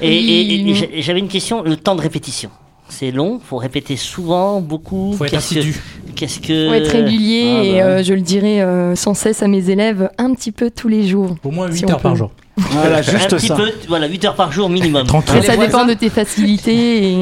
et, 0.00 0.06
et, 0.06 0.70
et, 0.70 0.98
et 0.98 1.02
j'avais 1.02 1.18
une 1.18 1.26
question 1.26 1.62
le 1.62 1.76
temps 1.76 1.96
de 1.96 2.00
répétition. 2.00 2.50
C'est 2.88 3.10
long, 3.10 3.40
faut 3.44 3.56
répéter 3.56 3.96
souvent, 3.96 4.60
beaucoup. 4.60 5.14
Faut 5.18 5.24
être 5.24 5.34
assidu. 5.34 5.82
Qu'est-ce 6.14 6.38
faut 6.38 6.74
être 6.74 6.92
régulier 6.92 7.56
ah, 7.56 7.64
et 7.64 7.72
bah 7.72 7.86
euh, 7.86 8.02
je 8.04 8.14
le 8.14 8.20
dirai 8.20 8.62
euh, 8.62 8.94
sans 8.94 9.14
cesse 9.14 9.42
à 9.42 9.48
mes 9.48 9.70
élèves, 9.70 10.08
un 10.18 10.34
petit 10.34 10.52
peu 10.52 10.70
tous 10.70 10.86
les 10.86 11.08
jours. 11.08 11.34
Au 11.42 11.50
moins 11.50 11.68
8 11.68 11.90
heures 11.90 12.00
par 12.00 12.14
jour. 12.14 12.30
Voilà, 12.72 13.02
juste 13.02 13.38
ça. 13.38 13.56
Voilà, 13.88 14.06
8 14.06 14.24
heures 14.24 14.34
par 14.34 14.52
jour 14.52 14.68
minimum. 14.68 15.06
Tranquille. 15.06 15.42
Ça 15.44 15.56
dépend 15.56 15.84
de 15.84 15.94
tes 15.94 16.10
facilités 16.10 17.14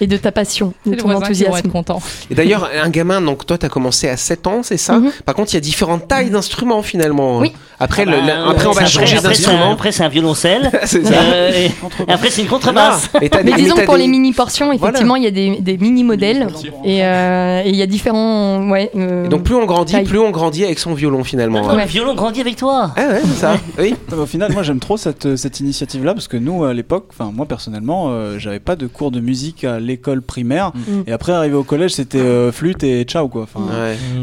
et, 0.00 0.06
de 0.06 0.16
ta 0.16 0.32
passion, 0.32 0.72
de 0.84 0.94
ton 0.94 1.10
enthousiasme. 1.10 1.70
content. 1.70 2.00
Et 2.30 2.34
d'ailleurs, 2.34 2.68
un 2.74 2.88
gamin, 2.88 3.20
donc 3.20 3.46
toi, 3.46 3.58
tu 3.58 3.68
commencé 3.68 4.08
à 4.08 4.16
7 4.16 4.46
ans, 4.46 4.62
c'est 4.62 4.76
ça. 4.76 4.98
Mhm. 4.98 5.10
Par 5.24 5.34
contre, 5.34 5.52
il 5.52 5.54
y 5.54 5.58
a 5.58 5.60
différentes 5.60 6.08
tailles 6.08 6.30
d'instruments 6.30 6.82
finalement. 6.82 7.38
Oui. 7.38 7.52
Après, 7.78 8.04
le, 8.04 8.14
ah 8.14 8.26
bah, 8.26 8.50
après 8.50 8.66
on 8.66 8.72
va 8.72 8.86
changer 8.86 9.20
d'instrument. 9.20 9.72
Après, 9.72 9.92
c'est 9.92 10.04
un 10.04 10.08
violoncelle. 10.08 10.70
euh, 10.94 11.50
et 11.52 11.70
après, 12.08 12.30
c'est 12.30 12.42
une 12.42 12.48
contrebasse. 12.48 13.10
mais 13.20 13.52
disons 13.56 13.76
que 13.76 13.84
pour 13.84 13.96
les 13.96 14.08
mini 14.08 14.32
portions, 14.32 14.72
effectivement, 14.72 15.16
il 15.16 15.24
y 15.24 15.26
a 15.26 15.30
des, 15.30 15.78
mini 15.78 16.04
modèles 16.04 16.48
euh, 16.86 17.62
et 17.64 17.68
il 17.68 17.76
y 17.76 17.82
a 17.82 17.86
différents. 17.86 18.68
Ouais, 18.70 18.90
euh, 18.96 19.28
donc 19.28 19.42
plus 19.42 19.54
on 19.54 19.66
grandit, 19.66 20.00
plus 20.02 20.18
on 20.18 20.30
grandit 20.30 20.64
avec 20.64 20.78
son 20.78 20.94
violon 20.94 21.24
finalement. 21.24 21.68
Hein. 21.68 21.84
Violon 21.84 22.14
grandit 22.14 22.40
avec 22.40 22.56
toi. 22.56 22.92
Ah 22.96 23.02
c'est 23.22 23.40
ça. 23.40 23.56
oui. 23.78 23.94
Ah 24.10 24.14
bah, 24.16 24.22
au 24.22 24.26
final, 24.26 24.52
moi 24.52 24.62
j'aime 24.62 24.80
trop 24.80 24.96
cette, 24.96 25.26
euh, 25.26 25.36
cette 25.36 25.60
initiative 25.60 26.04
là 26.04 26.14
parce 26.14 26.28
que 26.28 26.36
nous 26.36 26.64
à 26.64 26.72
l'époque, 26.72 27.10
moi 27.32 27.46
personnellement, 27.46 28.38
j'avais 28.38 28.60
pas 28.60 28.76
de 28.76 28.86
cours 28.86 29.10
de 29.10 29.20
musique 29.20 29.64
à 29.64 29.78
l'école 29.78 30.22
primaire 30.22 30.72
mm. 30.74 31.02
et 31.06 31.12
après 31.12 31.32
arrivé 31.32 31.54
au 31.54 31.64
collège, 31.64 31.92
c'était 31.92 32.52
flûte 32.52 32.82
et 32.82 33.04
ciao 33.04 33.28
quoi. 33.28 33.46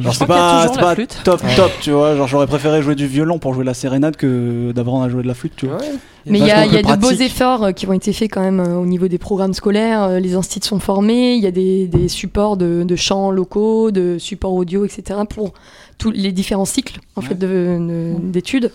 Genre 0.01 0.15
c'est 0.15 0.25
pas, 0.25 0.67
pas 0.69 0.95
top 1.24 1.41
top, 1.55 1.72
tu 1.81 1.91
vois. 1.91 2.15
Genre 2.15 2.27
j'aurais 2.27 2.48
préféré 2.48 2.81
jouer 2.81 2.95
du 2.95 3.07
violon 3.07 3.39
pour 3.43 3.53
jouer 3.53 3.63
de 3.63 3.67
la 3.67 3.73
sérénade 3.73 4.15
que 4.15 4.71
d'avoir 4.71 5.03
à 5.03 5.09
jouer 5.09 5.21
de 5.21 5.27
la 5.27 5.33
flûte, 5.33 5.51
tu 5.57 5.67
vois. 5.67 5.79
Mais 6.25 6.39
il 6.39 6.47
y 6.47 6.51
a, 6.51 6.65
y 6.65 6.81
de 6.81 6.95
beaux 6.95 7.12
efforts 7.12 7.63
euh, 7.63 7.71
qui 7.73 7.85
ont 7.85 7.91
été 7.91 8.13
faits 8.13 8.31
quand 8.31 8.39
même 8.39 8.62
euh, 8.62 8.77
au 8.77 8.85
niveau 8.85 9.09
des 9.09 9.17
programmes 9.17 9.53
scolaires. 9.53 10.03
Euh, 10.03 10.19
les 10.21 10.35
instituts 10.35 10.69
sont 10.69 10.79
formés, 10.79 11.33
il 11.35 11.43
y 11.43 11.47
a 11.47 11.51
des, 11.51 12.07
supports 12.07 12.55
de, 12.55 12.95
chants 12.95 13.31
locaux, 13.31 13.91
de 13.91 14.17
supports 14.17 14.53
audio, 14.53 14.85
etc. 14.85 15.19
pour 15.29 15.51
tous 15.97 16.09
les 16.12 16.31
différents 16.31 16.63
cycles 16.63 17.01
en 17.17 17.21
fait 17.21 17.38
d'études. 17.38 18.71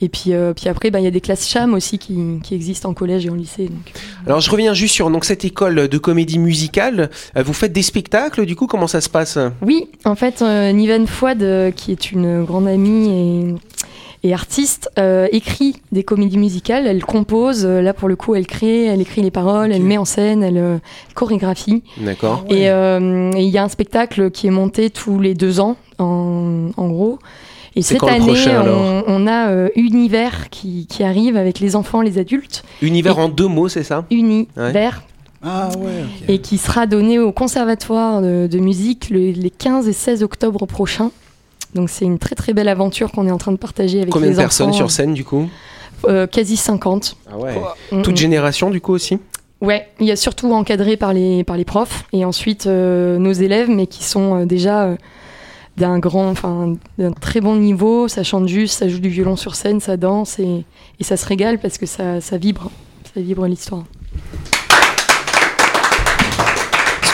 Et 0.00 0.08
puis, 0.08 0.34
euh, 0.34 0.52
puis 0.52 0.68
après, 0.68 0.90
bah, 0.90 1.00
il 1.00 1.04
y 1.04 1.08
a 1.08 1.10
des 1.10 1.20
classes 1.20 1.48
cham 1.48 1.72
aussi 1.72 1.98
qui, 1.98 2.38
qui, 2.42 2.54
existent 2.54 2.90
en 2.90 2.94
collège 2.94 3.24
et 3.24 3.30
en 3.30 3.34
lycée. 3.34 3.70
Euh, 3.70 4.26
Alors 4.26 4.40
je 4.40 4.50
reviens 4.50 4.74
juste 4.74 4.94
sur 4.94 5.10
donc, 5.10 5.24
cette 5.24 5.44
école 5.44 5.88
de 5.88 5.98
comédie 5.98 6.38
musicale. 6.38 7.10
Euh, 7.36 7.42
vous 7.42 7.54
faites 7.54 7.72
des 7.72 7.82
spectacles, 7.82 8.44
du 8.44 8.56
coup, 8.56 8.66
comment 8.66 8.88
ça 8.88 9.00
se 9.00 9.08
passe? 9.08 9.38
Oui, 9.62 9.88
en 10.04 10.14
fait, 10.14 10.42
euh, 10.42 10.72
Niven 10.72 11.06
Fouad, 11.06 11.72
qui 11.74 11.92
est 11.92 12.12
une 12.12 12.44
grande 12.44 12.68
amie 12.68 13.56
et, 14.22 14.34
artiste, 14.34 14.90
écrit 15.30 15.76
des 15.92 16.02
comédies 16.02 16.38
musicales. 16.38 16.86
Elle 16.88 17.04
compose, 17.04 17.64
là 17.64 17.94
pour 17.94 18.08
le 18.08 18.16
coup, 18.16 18.34
elle 18.34 18.46
crée, 18.46 18.86
elle 18.86 19.00
écrit 19.00 19.22
les 19.22 19.30
paroles, 19.30 19.72
elle 19.72 19.84
met 19.84 19.98
en 19.98 20.04
scène, 20.04 20.42
elle 20.42 20.80
chorégraphie. 21.14 21.84
D'accord. 21.98 22.44
Et 22.50 22.64
il 22.64 23.48
y 23.48 23.58
a 23.58 23.62
un 23.62 23.68
spectacle 23.68 24.32
qui 24.32 24.48
est 24.48 24.50
monté 24.50 24.90
tous 24.90 25.20
les 25.20 25.34
deux 25.34 25.60
ans, 25.60 25.76
en 25.98 26.70
gros. 26.76 27.20
Et 27.76 27.82
cette 27.82 28.02
année, 28.04 28.34
on, 29.06 29.26
a 29.26 29.50
euh, 29.50 29.68
Univers 29.76 30.48
qui, 30.48 30.86
arrive 31.00 31.36
avec 31.36 31.60
les 31.60 31.76
enfants, 31.76 32.00
les 32.00 32.18
adultes. 32.18 32.64
Univers 32.80 33.18
en 33.18 33.28
deux 33.28 33.48
mots, 33.48 33.68
c'est 33.68 33.82
ça? 33.82 34.06
Univers. 34.10 35.02
Ah 35.42 35.68
ouais. 35.78 36.04
Et 36.26 36.40
qui 36.40 36.56
sera 36.56 36.86
donné 36.86 37.18
au 37.18 37.32
Conservatoire 37.32 38.22
de, 38.22 38.58
musique 38.58 39.10
les 39.10 39.50
15 39.50 39.86
et 39.88 39.92
16 39.92 40.22
octobre 40.22 40.64
prochains. 40.64 41.10
Donc 41.74 41.90
c'est 41.90 42.06
une 42.06 42.18
très 42.18 42.34
très 42.34 42.54
belle 42.54 42.68
aventure 42.68 43.12
qu'on 43.12 43.28
est 43.28 43.30
en 43.30 43.36
train 43.36 43.52
de 43.52 43.58
partager 43.58 44.00
avec 44.00 44.10
Combien 44.10 44.30
les 44.30 44.38
enfants. 44.38 44.48
Combien 44.48 44.66
de 44.66 44.72
personnes 44.72 44.72
sur 44.72 44.86
euh, 44.86 44.88
scène 44.88 45.12
du 45.12 45.24
coup? 45.24 45.46
Euh, 46.06 46.26
quasi 46.26 46.56
50. 46.56 47.16
Ah 47.30 47.36
ouais. 47.36 47.54
Mm, 47.92 48.02
Toute 48.02 48.14
mm. 48.14 48.16
génération 48.16 48.70
du 48.70 48.80
coup 48.80 48.94
aussi? 48.94 49.18
Ouais, 49.60 49.88
il 50.00 50.06
y 50.06 50.10
a 50.10 50.16
surtout 50.16 50.50
encadré 50.52 50.96
par 50.96 51.12
les, 51.12 51.44
par 51.44 51.58
les 51.58 51.64
profs 51.64 52.04
et 52.14 52.24
ensuite 52.24 52.66
nos 52.66 53.32
élèves, 53.32 53.68
mais 53.68 53.86
qui 53.86 54.04
sont 54.04 54.46
déjà 54.46 54.96
d'un 55.76 55.98
grand, 55.98 56.30
enfin, 56.30 56.74
d'un 56.98 57.12
très 57.12 57.40
bon 57.40 57.56
niveau. 57.56 58.08
Ça 58.08 58.22
chante 58.22 58.48
juste, 58.48 58.78
ça 58.78 58.88
joue 58.88 59.00
du 59.00 59.08
violon 59.08 59.36
sur 59.36 59.54
scène, 59.54 59.80
ça 59.80 59.96
danse 59.96 60.38
et, 60.38 60.64
et 61.00 61.04
ça 61.04 61.16
se 61.16 61.26
régale 61.26 61.58
parce 61.58 61.78
que 61.78 61.86
ça, 61.86 62.20
ça 62.20 62.38
vibre, 62.38 62.70
ça 63.14 63.20
vibre 63.20 63.46
l'histoire 63.46 63.84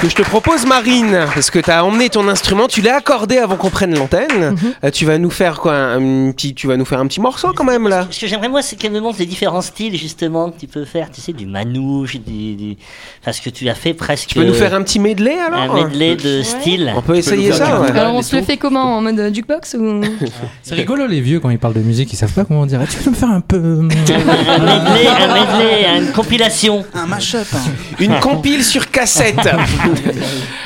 que 0.03 0.09
je 0.09 0.17
te 0.17 0.23
propose, 0.23 0.67
Marine, 0.67 1.17
parce 1.33 1.53
que 1.53 1.61
tu 1.61 1.71
as 1.71 1.85
emmené 1.85 2.09
ton 2.09 2.27
instrument, 2.27 2.67
tu 2.67 2.83
l'as 2.83 2.97
accordé 2.97 3.39
avant 3.39 3.55
qu'on 3.55 3.71
prenne 3.71 3.97
l'antenne. 3.97 4.51
Mhm. 4.51 4.59
Euh, 4.83 4.91
tu 4.91 5.05
vas 5.05 5.17
nous 5.17 5.31
faire 5.31 5.61
quoi 5.61 5.75
un, 5.75 6.33
petit, 6.33 6.55
Tu 6.55 6.67
vas 6.67 6.77
nous 6.77 6.85
faire 6.85 6.99
un 6.99 7.07
petit 7.07 7.21
morceau 7.21 7.53
quand 7.55 7.63
même 7.63 7.87
là. 7.87 8.09
Ce 8.11 8.19
que 8.19 8.27
j'aimerais 8.27 8.49
moi, 8.49 8.63
c'est 8.63 8.75
qu'elle 8.75 8.91
me 8.91 8.99
montre 8.99 9.21
les 9.21 9.27
différents 9.27 9.61
styles 9.61 9.97
justement 9.97 10.51
que 10.51 10.59
tu 10.59 10.67
peux 10.67 10.85
faire. 10.85 11.09
Tu 11.13 11.21
sais, 11.21 11.33
du 11.33 11.47
manouche, 11.47 12.17
du, 12.17 12.57
du... 12.57 12.77
Que 13.25 13.51
tu 13.51 13.69
as 13.69 13.77
fait 13.77 13.95
presque. 13.95 14.31
Tu 14.31 14.35
peux 14.35 14.45
nous 14.45 14.55
faire 14.55 14.75
un 14.75 14.83
petit 14.83 14.99
medley 14.99 15.39
alors 15.39 15.77
Un 15.77 15.85
medley 15.85 16.17
de 16.17 16.39
ouais. 16.39 16.45
style. 16.45 16.93
On 16.97 17.03
peut 17.03 17.15
essayer 17.15 17.53
ça. 17.53 17.85
Alors 17.95 18.15
on 18.15 18.23
se 18.23 18.35
le 18.35 18.43
fait 18.43 18.57
comment 18.57 18.97
En 18.97 19.01
mode 19.01 19.19
euh, 19.21 19.33
jukebox 19.33 19.75
ou? 19.79 20.01
C'est 20.63 20.75
rigolo 20.75 21.07
les 21.07 21.21
vieux 21.21 21.39
quand 21.39 21.51
ils 21.51 21.59
parlent 21.59 21.75
de 21.75 21.81
musique, 21.81 22.13
ils 22.13 22.17
savent 22.17 22.33
pas 22.33 22.45
comment 22.45 22.67
dire. 22.67 22.81
Ah, 22.83 22.87
tu 22.87 22.99
peux 22.99 23.11
me 23.11 23.15
faire 23.15 23.31
un 23.31 23.41
peu 23.41 23.57
euh, 23.57 23.81
un 23.81 24.59
medley, 24.59 25.07
un 25.07 25.33
medley, 25.33 25.99
une 25.99 26.13
compilation, 26.13 26.85
un 26.93 27.07
mashup, 27.07 27.47
hein. 27.55 27.71
une 28.01 28.19
compile 28.19 28.65
sur 28.65 28.91
cassette. 28.91 29.37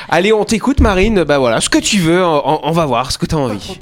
Allez, 0.09 0.33
on 0.33 0.45
t'écoute, 0.45 0.81
Marine. 0.81 1.25
Bah 1.25 1.39
voilà, 1.39 1.61
ce 1.61 1.69
que 1.69 1.79
tu 1.79 1.99
veux, 1.99 2.25
on, 2.25 2.71
va 2.73 2.87
voir 2.87 3.13
ce 3.13 3.19
que 3.19 3.27
tu 3.27 3.35
as 3.35 3.39
envie. 3.39 3.79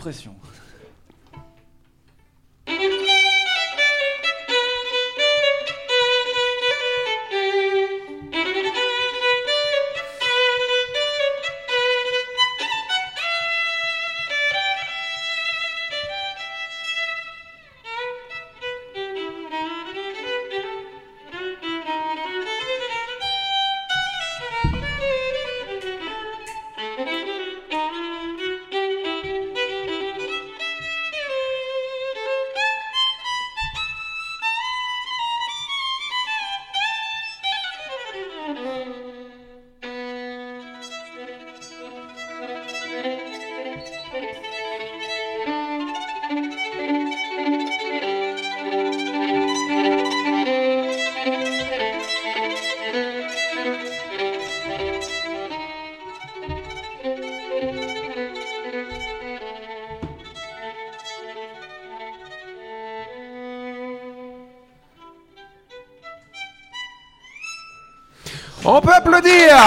On 68.66 68.80
peut 68.80 68.92
applaudir! 68.94 69.58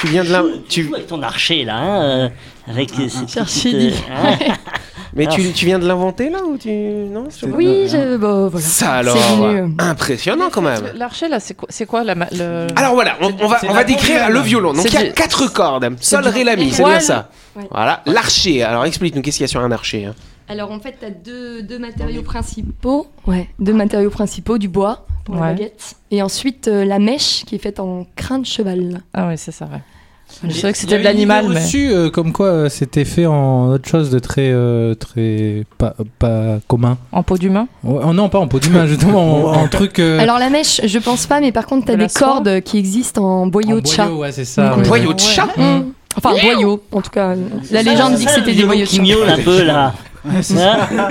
Tu 0.00 0.06
viens 0.06 0.22
de 0.22 0.30
là. 0.30 0.42
Tu... 0.68 0.92
Ton 1.08 1.22
archer 1.22 1.64
là, 1.64 1.76
hein, 1.76 2.02
euh, 2.02 2.28
avec 2.68 2.90
ah, 2.96 3.02
ah. 3.36 3.40
Euh, 3.66 3.90
hein. 4.12 4.38
Mais 5.16 5.26
tu, 5.26 5.40
ah. 5.44 5.52
tu, 5.54 5.66
viens 5.66 5.78
de 5.80 5.88
l'inventer 5.88 6.30
là 6.30 6.44
ou 6.44 6.56
tu 6.56 6.70
non 6.70 7.26
Oui, 7.52 7.88
je... 7.88 8.16
bon, 8.16 8.48
voilà. 8.48 8.66
Ça 8.66 8.92
alors, 8.92 9.16
euh, 9.42 9.66
impressionnant 9.78 10.50
quand 10.52 10.62
même. 10.62 10.92
L'archet 10.94 11.28
là, 11.28 11.40
c'est 11.40 11.54
quoi, 11.54 11.68
quoi 11.88 12.04
le... 12.04 12.66
Alors 12.76 12.94
voilà, 12.94 13.16
on, 13.20 13.48
va 13.48 13.58
on 13.68 13.72
va 13.72 13.82
décrire 13.82 14.30
le 14.30 14.40
violon. 14.40 14.72
Donc 14.72 14.84
il 14.84 14.94
y 14.94 14.96
a 14.96 15.10
quatre 15.10 15.52
cordes, 15.52 15.96
sol, 16.00 16.28
ré, 16.28 16.44
la 16.44 16.54
mi, 16.54 16.70
c'est 16.70 16.84
bien 16.84 17.00
ça. 17.00 17.30
Voilà, 17.72 18.02
l'archer. 18.06 18.62
Alors 18.62 18.84
explique-nous 18.84 19.22
qu'est-ce 19.22 19.38
qu'il 19.38 19.44
y 19.44 19.48
a 19.48 19.48
sur 19.48 19.60
un 19.60 19.72
archer. 19.72 20.04
Hein. 20.04 20.14
Alors 20.48 20.70
en 20.70 20.78
fait, 20.80 20.96
tu 21.00 21.06
as 21.06 21.10
deux, 21.10 21.62
deux 21.62 21.78
matériaux 21.78 22.22
principaux. 22.22 23.06
Ouais, 23.26 23.48
deux 23.58 23.72
matériaux 23.72 24.10
principaux, 24.10 24.58
du 24.58 24.68
bois 24.68 25.06
pour 25.24 25.36
la 25.36 25.40
Ouais. 25.40 25.48
baguette. 25.54 25.94
Et 26.10 26.20
ensuite, 26.22 26.68
euh, 26.68 26.84
la 26.84 26.98
mèche 26.98 27.44
qui 27.46 27.54
est 27.54 27.58
faite 27.58 27.80
en 27.80 28.06
crin 28.16 28.38
de 28.38 28.46
cheval. 28.46 29.00
Ah 29.14 29.28
oui, 29.28 29.34
c'est 29.38 29.52
ça, 29.52 29.64
ouais. 29.66 29.80
Je 30.48 30.52
savais 30.52 30.72
que 30.72 30.78
c'était 30.78 30.98
de 30.98 31.04
l'animal, 31.04 31.46
mais... 31.48 31.60
reçue, 31.60 31.90
euh, 31.92 32.10
comme 32.10 32.32
quoi 32.32 32.46
euh, 32.46 32.68
c'était 32.68 33.04
fait 33.04 33.24
en 33.26 33.68
autre 33.68 33.88
chose 33.88 34.10
de 34.10 34.18
très, 34.18 34.50
euh, 34.52 34.94
très 34.94 35.64
pas, 35.78 35.94
pas 36.18 36.58
commun. 36.66 36.98
En 37.12 37.22
peau 37.22 37.38
d'humain 37.38 37.68
Ouais, 37.84 38.02
oh 38.04 38.12
non, 38.12 38.28
pas 38.28 38.40
en 38.40 38.48
peau 38.48 38.58
d'humain, 38.58 38.86
justement, 38.86 39.48
en, 39.50 39.62
en 39.62 39.68
truc. 39.68 39.98
euh, 39.98 40.18
Alors 40.18 40.38
la 40.38 40.50
mèche, 40.50 40.80
je 40.84 40.98
pense 40.98 41.26
pas, 41.26 41.40
mais 41.40 41.52
par 41.52 41.66
contre, 41.66 41.86
tu 41.86 41.92
as 41.92 41.94
De 41.94 42.00
la 42.00 42.06
des 42.08 42.12
soie 42.12 42.26
cordes 42.26 42.60
qui 42.62 42.78
existent 42.78 43.22
en 43.22 43.46
boyau 43.46 43.78
en 43.78 43.80
de 43.80 43.86
chat. 43.86 44.06
boyau, 44.06 44.20
ouais, 44.22 44.32
c'est 44.32 44.44
ça. 44.44 44.76
Ouais. 44.76 44.82
Boyau 44.88 45.12
de 45.14 45.20
chat 45.20 45.46
Mm. 45.56 45.92
Enfin, 46.16 46.30
boyau, 46.30 46.82
en 46.92 47.00
tout 47.02 47.10
cas. 47.10 47.34
La 47.70 47.82
légende 47.82 48.14
dit 48.16 48.24
que 48.24 48.30
c'était 48.30 48.54
des 48.54 48.64
boyaux 48.64 48.84
de 48.86 48.90
chat. 48.90 49.02
un 49.02 49.42
peu 49.42 49.62
là. 49.62 49.94
Hein 50.26 51.08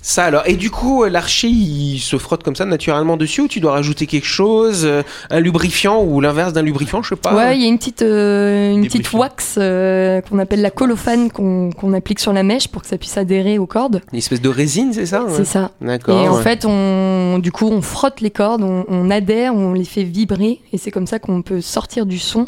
Ça 0.00 0.24
alors. 0.24 0.42
Et 0.46 0.54
du 0.54 0.70
coup, 0.70 1.02
euh, 1.04 1.10
l'archer, 1.10 1.48
il 1.48 1.98
se 1.98 2.16
frotte 2.16 2.42
comme 2.42 2.56
ça 2.56 2.64
naturellement 2.64 3.16
dessus 3.18 3.42
ou 3.42 3.48
tu 3.48 3.60
dois 3.60 3.72
rajouter 3.72 4.06
quelque 4.06 4.26
chose, 4.26 4.86
euh, 4.86 5.02
un 5.28 5.40
lubrifiant 5.40 6.02
ou 6.02 6.20
l'inverse 6.20 6.52
d'un 6.54 6.62
lubrifiant, 6.62 7.02
je 7.02 7.10
sais 7.10 7.16
pas. 7.16 7.34
Ouais, 7.34 7.58
il 7.58 7.62
y 7.62 7.66
a 7.66 7.68
une 7.68 7.76
petite, 7.76 8.00
euh, 8.02 8.72
une 8.72 8.84
petite 8.84 9.12
wax 9.12 9.56
euh, 9.58 10.22
qu'on 10.22 10.38
appelle 10.38 10.62
la 10.62 10.70
colophane 10.70 11.30
qu'on 11.30 11.70
qu'on 11.72 11.92
applique 11.92 12.20
sur 12.20 12.32
la 12.32 12.42
mèche 12.42 12.68
pour 12.68 12.82
que 12.82 12.88
ça 12.88 12.96
puisse 12.96 13.18
adhérer 13.18 13.58
aux 13.58 13.66
cordes. 13.66 14.00
Une 14.12 14.18
espèce 14.18 14.40
de 14.40 14.48
résine, 14.48 14.92
c'est 14.94 15.04
ça 15.04 15.24
ouais 15.24 15.32
C'est 15.36 15.44
ça. 15.44 15.72
D'accord. 15.80 16.18
Et 16.18 16.28
en 16.28 16.36
fait, 16.36 16.64
on, 16.64 17.38
du 17.40 17.52
coup, 17.52 17.68
on 17.68 17.82
frotte 17.82 18.20
les 18.22 18.30
cordes, 18.30 18.62
on, 18.62 18.86
on 18.88 19.10
adhère, 19.10 19.54
on 19.54 19.74
les 19.74 19.84
fait 19.84 20.04
vibrer, 20.04 20.60
et 20.72 20.78
c'est 20.78 20.92
comme 20.92 21.06
ça 21.06 21.18
qu'on 21.18 21.42
peut 21.42 21.60
sortir 21.60 22.06
du 22.06 22.18
son 22.18 22.46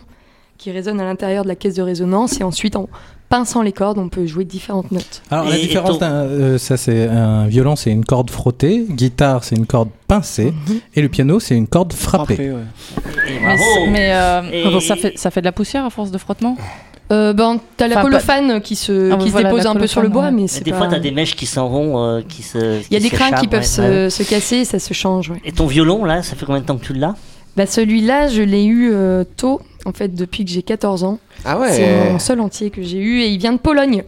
qui 0.57 0.71
résonne 0.71 1.01
à 1.01 1.05
l'intérieur 1.05 1.43
de 1.43 1.49
la 1.49 1.57
caisse 1.57 1.75
de 1.75 1.83
résonance, 1.83 2.41
et 2.41 2.45
ensuite, 2.45 2.77
en 2.77 2.89
pinçant 3.31 3.63
les 3.63 3.73
cordes, 3.73 3.97
on 3.99 4.09
peut 4.11 4.27
jouer 4.27 4.45
différentes 4.45 4.93
notes. 4.93 5.23
Alors 5.31 5.47
la 5.49 5.57
Et- 5.57 5.63
différence, 5.63 5.93
ton- 5.93 5.99
d'un- 6.07 6.13
euh, 6.25 6.59
ça 6.59 6.77
c'est 6.77 7.07
un 7.09 7.47
violon, 7.47 7.77
c'est 7.77 7.91
une 7.91 8.05
corde 8.05 8.29
frottée, 8.31 8.85
guitare 8.91 9.45
c'est 9.45 9.57
une 9.57 9.65
corde 9.67 9.89
pincée, 10.09 10.53
Mhm. 10.69 10.81
et 10.97 11.01
le 11.01 11.09
piano 11.09 11.41
c'est 11.41 11.55
une 11.57 11.67
corde 11.69 11.93
frappée. 11.95 12.35
Frappé, 12.35 12.51
ouais. 12.51 13.29
Et 13.29 13.89
Mais, 13.91 14.11
euh, 14.13 14.43
Et- 14.53 14.81
ça, 14.81 14.97
fait, 14.97 15.17
ça 15.17 15.31
fait 15.31 15.41
de 15.41 15.47
la 15.47 15.53
poussière 15.53 15.85
à 15.87 15.91
force 15.91 16.11
de 16.11 16.19
frottement? 16.19 16.57
Euh, 17.13 17.33
ben, 17.33 17.59
t'as 17.77 17.89
la 17.89 17.97
Enfin, 17.97 18.03
colophane 18.05 18.61
qui 18.61 18.77
se, 18.77 19.11
Ah, 19.13 19.17
qui 19.17 19.31
se 19.33 19.37
dépose 19.37 19.67
un 19.67 19.75
peu 19.75 19.87
sur 19.89 20.01
le 20.01 20.09
bois, 20.09 20.31
mais 20.31 20.47
c'est 20.47 20.63
des 20.63 20.71
pas... 20.71 20.79
fois, 20.79 20.87
t'as 20.89 21.01
des 21.01 21.11
mèches 21.11 21.35
qui 21.35 21.47
s'en 21.47 21.69
vont, 21.69 21.99
euh, 22.05 22.21
qui 22.29 22.43
se. 22.45 22.81
Il 22.89 22.93
y 22.93 22.97
a 22.97 23.01
des 23.01 23.11
crins 23.11 23.33
qui 23.33 23.49
peuvent 23.49 23.61
ouais, 23.61 23.65
se, 23.67 23.81
ouais. 24.05 24.11
se 24.11 24.23
casser, 24.23 24.57
et 24.59 24.65
ça 24.65 24.79
se 24.79 24.93
change, 24.95 25.31
ouais. 25.31 25.41
Et 25.45 25.51
ton 25.51 25.67
violon 25.67 26.05
là, 26.05 26.23
ça 26.23 26.37
fait 26.37 26.47
combien 26.47 26.61
de 26.61 26.67
temps 26.67 26.77
que 26.77 26.85
tu 26.85 26.93
l'as? 26.93 27.17
Bah, 27.57 27.67
celui-là, 27.67 28.29
je 28.29 28.43
l'ai 28.43 28.65
eu 28.65 28.91
euh, 28.93 29.25
tôt, 29.37 29.61
en 29.85 29.93
fait, 29.93 30.15
depuis 30.15 30.45
que 30.45 30.51
j'ai 30.51 30.63
14 30.63 31.05
ans. 31.05 31.19
Ah 31.45 31.59
C'est 31.71 32.11
mon 32.13 32.19
seul 32.19 32.41
entier 32.41 32.71
que 32.71 32.83
j'ai 32.83 32.99
eu, 32.99 33.21
et 33.21 33.29
il 33.29 33.39
vient 33.39 33.53
de 33.53 33.59
Pologne. 33.59 34.05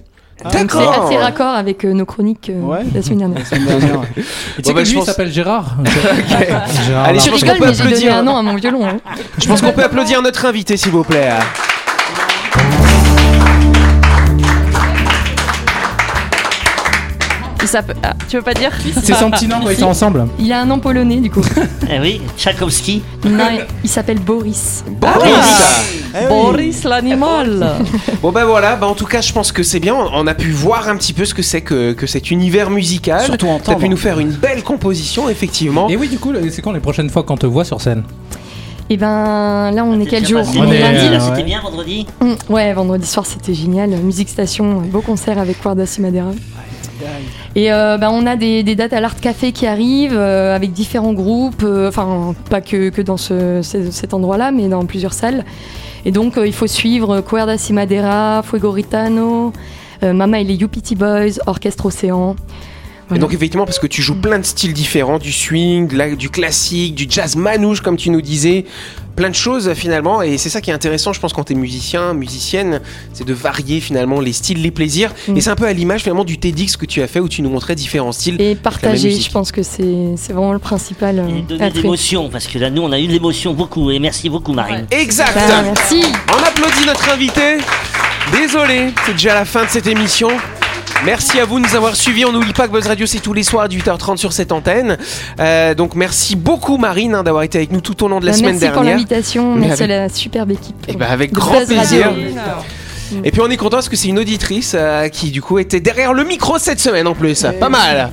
C'est 0.50 0.58
D'accord. 0.66 1.04
assez 1.06 1.16
raccord 1.16 1.54
avec 1.54 1.84
euh, 1.84 1.92
nos 1.92 2.04
chroniques 2.04 2.50
euh, 2.50 2.60
Ouais. 2.62 2.80
la 2.92 3.00
semaine 3.02 3.18
dernière. 3.18 3.38
La 3.38 3.44
semaine 3.44 3.64
dernière, 3.66 4.00
ouais. 4.00 4.06
Et 4.16 4.22
tu 4.22 4.24
sais 4.24 4.62
Bon, 4.62 4.70
que 4.70 4.74
bah, 4.74 4.82
lui 4.82 4.94
pense- 4.94 5.06
s'appelle 5.06 5.30
Gérard. 5.32 5.76
Gérard 6.86 7.04
Allez, 7.04 7.18
je 7.20 7.30
pense 7.30 7.40
peut 7.42 7.46
mais 7.46 7.52
j'ai 7.74 7.82
donné 7.82 7.82
applaudir. 7.94 8.16
un 8.16 8.22
nom 8.24 8.36
à 8.36 8.42
mon 8.42 8.54
violon. 8.56 8.84
hein. 8.86 8.96
Je 9.38 9.46
pense 9.46 9.60
qu'on 9.60 9.72
peut 9.72 9.84
applaudir 9.84 10.20
notre 10.20 10.44
invité, 10.46 10.76
s'il 10.76 10.90
vous 10.90 11.04
plaît. 11.04 11.28
Il 17.62 17.68
s'appelle- 17.68 17.96
ah, 18.02 18.14
Tu 18.28 18.36
veux 18.36 18.42
pas 18.42 18.54
dire 18.54 18.70
C'est 19.02 19.14
son 19.14 19.30
petit 19.30 19.46
nom 19.46 19.60
quand 19.62 19.70
ils 19.70 19.76
sont 19.76 19.86
ensemble. 19.86 20.26
Il 20.38 20.52
a 20.52 20.60
un 20.60 20.66
nom 20.66 20.78
polonais, 20.80 21.16
du 21.20 21.30
coup. 21.30 21.44
Eh 21.90 22.00
oui, 22.00 22.20
Tchaikovsky. 22.36 23.02
Non, 23.24 23.44
il 23.84 23.88
s'appelle 23.90 24.18
Boris. 24.18 24.84
Boris. 24.88 26.10
Boris 26.28 26.84
l'animal 26.84 27.76
Bon 28.22 28.32
ben 28.32 28.44
voilà, 28.44 28.76
bah 28.76 28.86
en 28.86 28.94
tout 28.94 29.06
cas 29.06 29.20
je 29.22 29.32
pense 29.32 29.50
que 29.52 29.62
c'est 29.62 29.80
bien, 29.80 29.94
on 29.94 30.26
a 30.26 30.34
pu 30.34 30.50
voir 30.50 30.88
un 30.88 30.96
petit 30.96 31.12
peu 31.14 31.24
ce 31.24 31.32
que 31.34 31.42
c'est 31.42 31.62
que, 31.62 31.92
que 31.92 32.06
cet 32.06 32.30
univers 32.30 32.68
musical. 32.70 33.22
Surtout 33.24 33.46
T'as 33.46 33.52
entendre. 33.52 33.78
pu 33.78 33.88
nous 33.88 33.96
faire 33.96 34.18
une 34.20 34.30
belle 34.30 34.62
composition 34.62 35.28
effectivement. 35.30 35.88
Et 35.88 35.96
oui, 35.96 36.08
du 36.08 36.18
coup, 36.18 36.32
c'est 36.50 36.60
quand 36.62 36.72
les 36.72 36.80
prochaines 36.80 37.08
fois 37.10 37.22
qu'on 37.22 37.36
te 37.38 37.46
voit 37.46 37.64
sur 37.64 37.80
scène 37.80 38.02
Et 38.90 38.96
ben 38.98 39.70
là, 39.70 39.84
on 39.84 39.98
est 40.00 40.06
quel 40.06 40.26
jour 40.26 40.44
C'était 40.44 40.58
On 40.60 40.70
est, 40.70 40.80
lundi. 40.80 41.06
euh, 41.14 41.18
C'était 41.20 41.36
ouais. 41.38 41.42
bien 41.44 41.60
vendredi 41.62 42.06
Hum, 42.20 42.36
Ouais, 42.50 42.72
vendredi 42.74 43.06
soir, 43.06 43.24
c'était 43.26 43.54
génial. 43.54 43.90
Musique 43.90 44.28
Station, 44.28 44.80
beau 44.82 45.00
concert 45.00 45.38
avec 45.38 45.56
Madera. 45.64 46.30
Et 47.54 47.70
euh, 47.72 47.98
ben, 47.98 48.10
on 48.10 48.26
a 48.26 48.36
des, 48.36 48.62
dates 48.74 48.92
à 48.94 49.00
l'Art 49.00 49.16
Café 49.20 49.52
qui 49.52 49.66
arrivent 49.66 50.16
euh, 50.16 50.56
avec 50.56 50.72
différents 50.72 51.12
groupes, 51.12 51.62
euh, 51.64 51.88
enfin 51.88 52.34
pas 52.48 52.60
que, 52.62 53.02
dans 53.02 53.18
ce, 53.18 53.60
ce- 53.62 53.90
cet 53.90 54.14
endroit-là, 54.14 54.50
mais 54.52 54.68
dans 54.68 54.84
plusieurs 54.86 55.12
salles. 55.12 55.44
Et 56.06 56.10
donc 56.12 56.34
il 56.42 56.52
faut 56.52 56.66
suivre 56.66 57.20
Cuerda 57.20 57.56
Madera, 57.70 58.42
Fuego 58.42 58.70
Ritano, 58.70 59.52
Mama 60.02 60.40
et 60.40 60.44
les 60.44 60.60
UPT 60.60 60.96
Boys, 60.96 61.38
Orchestre 61.46 61.86
Océan. 61.86 62.34
Et 63.14 63.18
donc 63.18 63.32
effectivement 63.34 63.64
parce 63.64 63.78
que 63.78 63.86
tu 63.86 64.02
joues 64.02 64.14
plein 64.20 64.38
de 64.38 64.44
styles 64.44 64.72
différents, 64.72 65.18
du 65.18 65.32
swing, 65.32 65.88
de 65.88 65.96
la- 65.96 66.14
du 66.14 66.30
classique, 66.30 66.94
du 66.94 67.06
jazz 67.08 67.36
manouche 67.36 67.80
comme 67.80 67.96
tu 67.96 68.10
nous 68.10 68.22
disais, 68.22 68.64
plein 69.16 69.28
de 69.28 69.34
choses 69.34 69.72
finalement 69.74 70.22
et 70.22 70.38
c'est 70.38 70.48
ça 70.48 70.60
qui 70.62 70.70
est 70.70 70.72
intéressant 70.72 71.12
je 71.12 71.20
pense 71.20 71.32
quand 71.34 71.44
t'es 71.44 71.54
musicien, 71.54 72.14
musicienne, 72.14 72.80
c'est 73.12 73.26
de 73.26 73.34
varier 73.34 73.80
finalement 73.80 74.20
les 74.20 74.32
styles, 74.32 74.62
les 74.62 74.70
plaisirs 74.70 75.12
Mm. 75.28 75.36
et 75.36 75.40
c'est 75.40 75.50
un 75.50 75.54
peu 75.56 75.66
à 75.66 75.72
l'image 75.72 76.02
finalement 76.02 76.24
du 76.24 76.38
TEDx 76.38 76.76
que 76.76 76.86
tu 76.86 77.02
as 77.02 77.06
fait 77.06 77.20
où 77.20 77.28
tu 77.28 77.42
nous 77.42 77.50
montrais 77.50 77.74
différents 77.74 78.12
styles. 78.12 78.40
Et 78.40 78.54
partager, 78.54 79.10
je 79.20 79.30
pense 79.30 79.52
que 79.52 79.62
c'est 79.62 80.14
c'est 80.16 80.32
vraiment 80.32 80.52
le 80.54 80.58
principal 80.58 81.18
euh, 81.18 81.28
et 81.28 81.42
donner 81.42 81.70
de 81.70 81.76
l'émotion, 81.80 82.28
parce 82.30 82.46
que 82.46 82.58
là, 82.58 82.70
nous, 82.70 82.82
on 82.82 82.92
a 82.92 82.98
eu 82.98 83.06
de 83.06 83.12
l'émotion 83.12 83.52
beaucoup. 83.54 83.90
Et 83.90 83.98
merci 83.98 84.28
beaucoup, 84.30 84.52
Marine. 84.52 84.86
Exact 84.90 85.36
Ah, 85.36 85.62
merci. 85.62 86.02
On 86.30 86.42
applaudit 86.42 86.86
notre 86.86 87.12
invité. 87.12 87.58
Désolé, 88.32 88.92
c'est 89.04 89.12
déjà 89.12 89.34
la 89.34 89.44
fin 89.44 89.64
de 89.64 89.68
cette 89.68 89.86
émission. 89.86 90.28
Merci 91.04 91.40
à 91.40 91.44
vous 91.44 91.58
de 91.58 91.66
nous 91.66 91.74
avoir 91.74 91.96
suivis. 91.96 92.24
On 92.24 92.32
n'oublie 92.32 92.52
pas 92.52 92.68
que 92.68 92.72
Buzz 92.72 92.86
Radio, 92.86 93.06
c'est 93.06 93.18
tous 93.18 93.32
les 93.32 93.42
soirs 93.42 93.64
à 93.64 93.68
18h30 93.68 94.16
sur 94.18 94.32
cette 94.32 94.52
antenne. 94.52 94.96
Euh, 95.40 95.74
donc 95.74 95.94
merci 95.96 96.36
beaucoup 96.36 96.76
Marine 96.76 97.14
hein, 97.16 97.22
d'avoir 97.24 97.42
été 97.42 97.58
avec 97.58 97.72
nous 97.72 97.80
tout 97.80 98.04
au 98.04 98.08
long 98.08 98.20
de 98.20 98.26
la 98.26 98.32
Bah, 98.32 98.38
semaine 98.38 98.52
merci 98.52 98.66
pour 98.66 98.74
dernière. 98.82 98.94
l'invitation, 98.96 99.54
Mais 99.56 99.66
merci 99.68 99.82
avec- 99.82 99.96
à 99.96 100.00
la 100.02 100.08
superbe 100.08 100.52
équipe. 100.52 100.76
Et 100.88 100.94
ben 100.94 101.08
avec 101.10 101.32
grand 101.32 101.58
Buzz 101.58 101.66
plaisir. 101.66 102.06
Radio. 102.06 102.22
Et 103.24 103.30
puis 103.32 103.40
on 103.42 103.50
est 103.50 103.56
content 103.56 103.76
parce 103.78 103.88
que 103.88 103.96
c'est 103.96 104.08
une 104.08 104.18
auditrice 104.20 104.72
euh, 104.74 105.08
qui 105.08 105.30
du 105.32 105.42
coup 105.42 105.58
était 105.58 105.80
derrière 105.80 106.14
le 106.14 106.24
micro 106.24 106.58
cette 106.58 106.80
semaine 106.80 107.06
en 107.08 107.14
plus. 107.14 107.44
Pas 107.58 107.68
mal. 107.68 108.10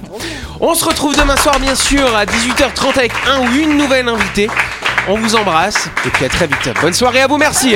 On 0.59 0.73
se 0.73 0.83
retrouve 0.83 1.15
demain 1.15 1.37
soir 1.37 1.57
bien 1.59 1.75
sûr 1.75 2.13
à 2.15 2.25
18h30 2.25 2.97
avec 2.97 3.11
un 3.31 3.39
ou 3.41 3.55
une 3.55 3.77
nouvelle 3.77 4.09
invitée. 4.09 4.49
On 5.07 5.15
vous 5.15 5.35
embrasse 5.35 5.87
et 6.05 6.09
puis 6.09 6.25
à 6.25 6.29
très 6.29 6.47
vite. 6.47 6.69
Bonne 6.81 6.93
soirée 6.93 7.21
à 7.21 7.27
vous, 7.27 7.37
merci. 7.37 7.75